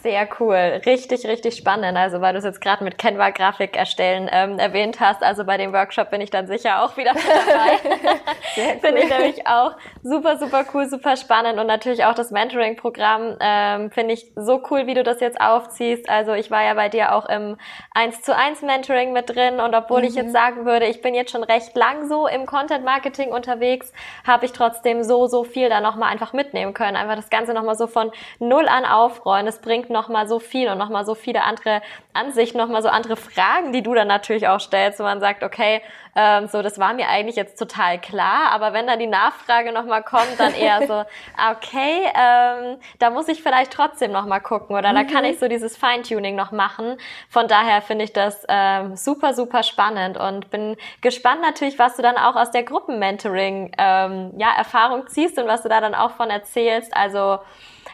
[0.05, 1.97] Sehr cool, richtig, richtig spannend.
[1.97, 5.57] Also weil du es jetzt gerade mit Canva Grafik erstellen ähm, erwähnt hast, also bei
[5.57, 7.79] dem Workshop bin ich dann sicher auch wieder mit dabei.
[8.55, 8.79] cool.
[8.81, 9.71] Finde ich nämlich auch
[10.03, 14.85] super, super cool, super spannend und natürlich auch das Mentoring-Programm ähm, finde ich so cool,
[14.85, 16.07] wie du das jetzt aufziehst.
[16.07, 17.57] Also ich war ja bei dir auch im
[17.95, 20.07] 1 zu 1 Mentoring mit drin und obwohl mhm.
[20.07, 20.33] ich jetzt mhm.
[20.33, 23.91] sagen würde, ich bin jetzt schon recht lang so im Content Marketing unterwegs,
[24.23, 26.95] habe ich trotzdem so, so viel da nochmal einfach mitnehmen können.
[26.95, 29.47] Einfach das Ganze nochmal so von null an aufrollen.
[29.47, 31.81] Es bringt noch mal so viel und noch mal so viele andere
[32.13, 35.43] Ansichten, noch mal so andere Fragen, die du dann natürlich auch stellst, wo man sagt,
[35.43, 35.81] okay,
[36.17, 39.85] ähm, so das war mir eigentlich jetzt total klar, aber wenn dann die Nachfrage noch
[39.85, 41.03] mal kommt, dann eher so,
[41.51, 44.95] okay, ähm, da muss ich vielleicht trotzdem noch mal gucken oder mhm.
[44.95, 45.31] da kann mhm.
[45.31, 46.97] ich so dieses Feintuning noch machen.
[47.29, 52.01] Von daher finde ich das ähm, super, super spannend und bin gespannt natürlich, was du
[52.01, 56.11] dann auch aus der Gruppenmentoring ähm, ja Erfahrung ziehst und was du da dann auch
[56.11, 56.95] von erzählst.
[56.95, 57.39] Also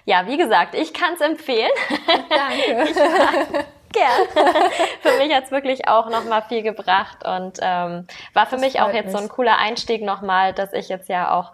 [0.05, 1.71] ja, wie gesagt, ich kann es empfehlen.
[2.29, 2.93] Danke.
[3.93, 4.47] Gern.
[5.01, 8.93] für mich hat's wirklich auch nochmal viel gebracht und ähm, war für das mich auch
[8.93, 9.11] jetzt mich.
[9.11, 11.51] so ein cooler Einstieg nochmal, dass ich jetzt ja auch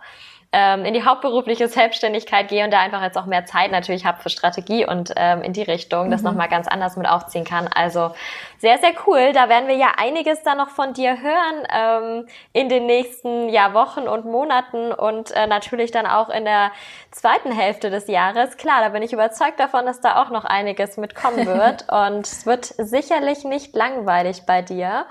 [0.53, 4.21] ähm, in die hauptberufliche Selbstständigkeit gehe und da einfach jetzt auch mehr Zeit natürlich habe
[4.21, 6.29] für Strategie und ähm, in die Richtung das mhm.
[6.29, 7.67] nochmal ganz anders mit aufziehen kann.
[7.67, 8.11] Also
[8.57, 9.33] sehr, sehr cool.
[9.33, 13.73] Da werden wir ja einiges dann noch von dir hören ähm, in den nächsten ja,
[13.73, 16.71] Wochen und Monaten und äh, natürlich dann auch in der
[17.11, 18.55] zweiten Hälfte des Jahres.
[18.55, 22.45] Klar, da bin ich überzeugt davon, dass da auch noch einiges mitkommen wird und es
[22.45, 25.05] wird sicherlich nicht langweilig bei dir.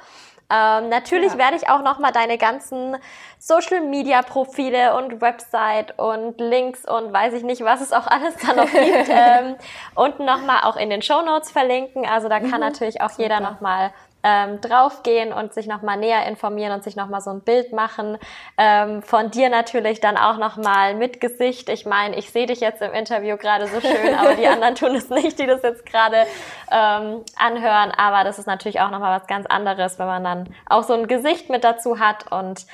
[0.49, 1.39] Ähm, natürlich ja.
[1.39, 2.97] werde ich auch noch mal deine ganzen
[3.39, 8.37] Social Media Profile und Website und Links und weiß ich nicht, was es auch alles
[8.37, 9.57] da noch gibt, ähm,
[9.95, 12.07] unten noch mal auch in den Show Notes verlinken.
[12.07, 12.61] Also da kann mhm.
[12.61, 13.23] natürlich auch Super.
[13.23, 13.93] jeder noch mal
[14.23, 18.19] ähm, draufgehen und sich nochmal näher informieren und sich nochmal so ein Bild machen.
[18.59, 21.69] Ähm, von dir natürlich dann auch nochmal mit Gesicht.
[21.69, 24.95] Ich meine, ich sehe dich jetzt im Interview gerade so schön, aber die anderen tun
[24.97, 26.27] es nicht, die das jetzt gerade
[26.73, 27.93] ähm, anhören.
[27.97, 31.07] Aber das ist natürlich auch nochmal was ganz anderes, wenn man dann auch so ein
[31.07, 32.67] Gesicht mit dazu hat und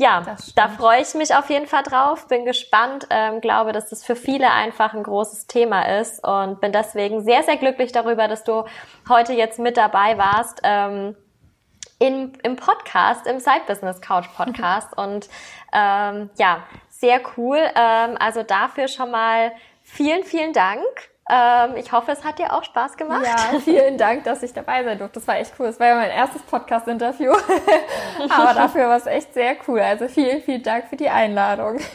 [0.00, 0.22] ja,
[0.56, 4.16] da freue ich mich auf jeden Fall drauf, bin gespannt, ähm, glaube, dass das für
[4.16, 8.64] viele einfach ein großes Thema ist und bin deswegen sehr, sehr glücklich darüber, dass du
[9.10, 10.60] heute jetzt mit dabei warst.
[10.62, 11.16] Ähm,
[11.98, 14.96] in, im Podcast, im Side Business Couch Podcast.
[14.96, 15.28] Und
[15.70, 17.58] ähm, ja, sehr cool.
[17.58, 21.09] Ähm, also dafür schon mal vielen, vielen Dank.
[21.30, 23.24] Ähm, ich hoffe, es hat dir auch Spaß gemacht.
[23.24, 25.20] Ja, vielen Dank, dass ich dabei sein durfte.
[25.20, 25.66] Das war echt cool.
[25.66, 27.32] Das war ja mein erstes Podcast-Interview.
[28.28, 29.80] Aber dafür war es echt sehr cool.
[29.80, 31.78] Also vielen, vielen Dank für die Einladung.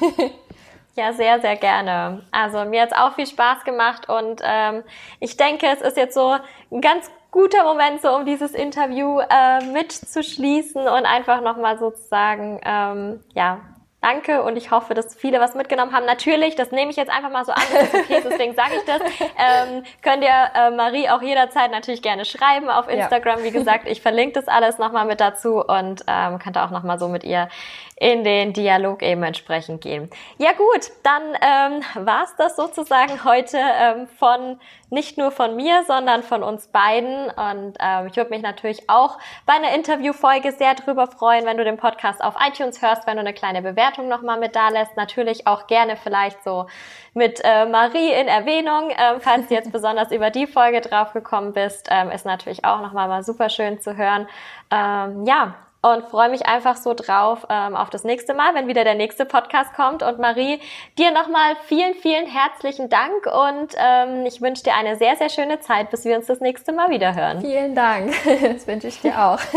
[0.98, 2.24] Ja, sehr, sehr gerne.
[2.32, 4.82] Also mir hat es auch viel Spaß gemacht und ähm,
[5.20, 6.38] ich denke, es ist jetzt so
[6.72, 13.20] ein ganz guter Moment, so um dieses Interview äh, mitzuschließen und einfach nochmal sozusagen, ähm,
[13.34, 13.60] ja,
[14.06, 16.06] Danke und ich hoffe, dass viele was mitgenommen haben.
[16.06, 18.86] Natürlich, das nehme ich jetzt einfach mal so an, das ist okay, deswegen sage ich
[18.86, 19.02] das.
[19.02, 23.40] Ähm, könnt ihr äh, Marie auch jederzeit natürlich gerne schreiben auf Instagram.
[23.40, 23.46] Ja.
[23.46, 27.08] Wie gesagt, ich verlinke das alles nochmal mit dazu und ähm, könnt auch nochmal so
[27.08, 27.50] mit ihr
[27.98, 30.10] in den Dialog eben entsprechend gehen.
[30.38, 36.22] Ja gut, dann ähm, war das sozusagen heute ähm, von nicht nur von mir, sondern
[36.22, 37.30] von uns beiden.
[37.30, 41.64] Und ähm, ich würde mich natürlich auch bei einer Interviewfolge sehr drüber freuen, wenn du
[41.64, 44.98] den Podcast auf iTunes hörst, wenn du eine kleine Bewertung nochmal mit da lässt.
[44.98, 46.68] Natürlich auch gerne vielleicht so
[47.14, 51.88] mit äh, Marie in Erwähnung, ähm, falls du jetzt besonders über die Folge draufgekommen bist,
[51.90, 54.28] ähm, ist natürlich auch nochmal mal super schön zu hören.
[54.70, 55.56] Ähm, ja,
[55.94, 59.26] und freue mich einfach so drauf ähm, auf das nächste Mal, wenn wieder der nächste
[59.26, 60.02] Podcast kommt.
[60.02, 60.60] Und Marie,
[60.98, 65.60] dir nochmal vielen, vielen herzlichen Dank und ähm, ich wünsche dir eine sehr, sehr schöne
[65.60, 67.42] Zeit, bis wir uns das nächste Mal wieder hören.
[67.42, 69.40] Vielen Dank, das wünsche ich dir auch.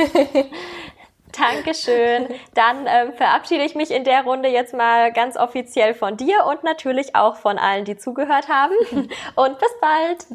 [1.39, 2.29] Dankeschön.
[2.55, 6.65] Dann ähm, verabschiede ich mich in der Runde jetzt mal ganz offiziell von dir und
[6.65, 8.75] natürlich auch von allen, die zugehört haben.
[9.35, 10.27] Und bis bald.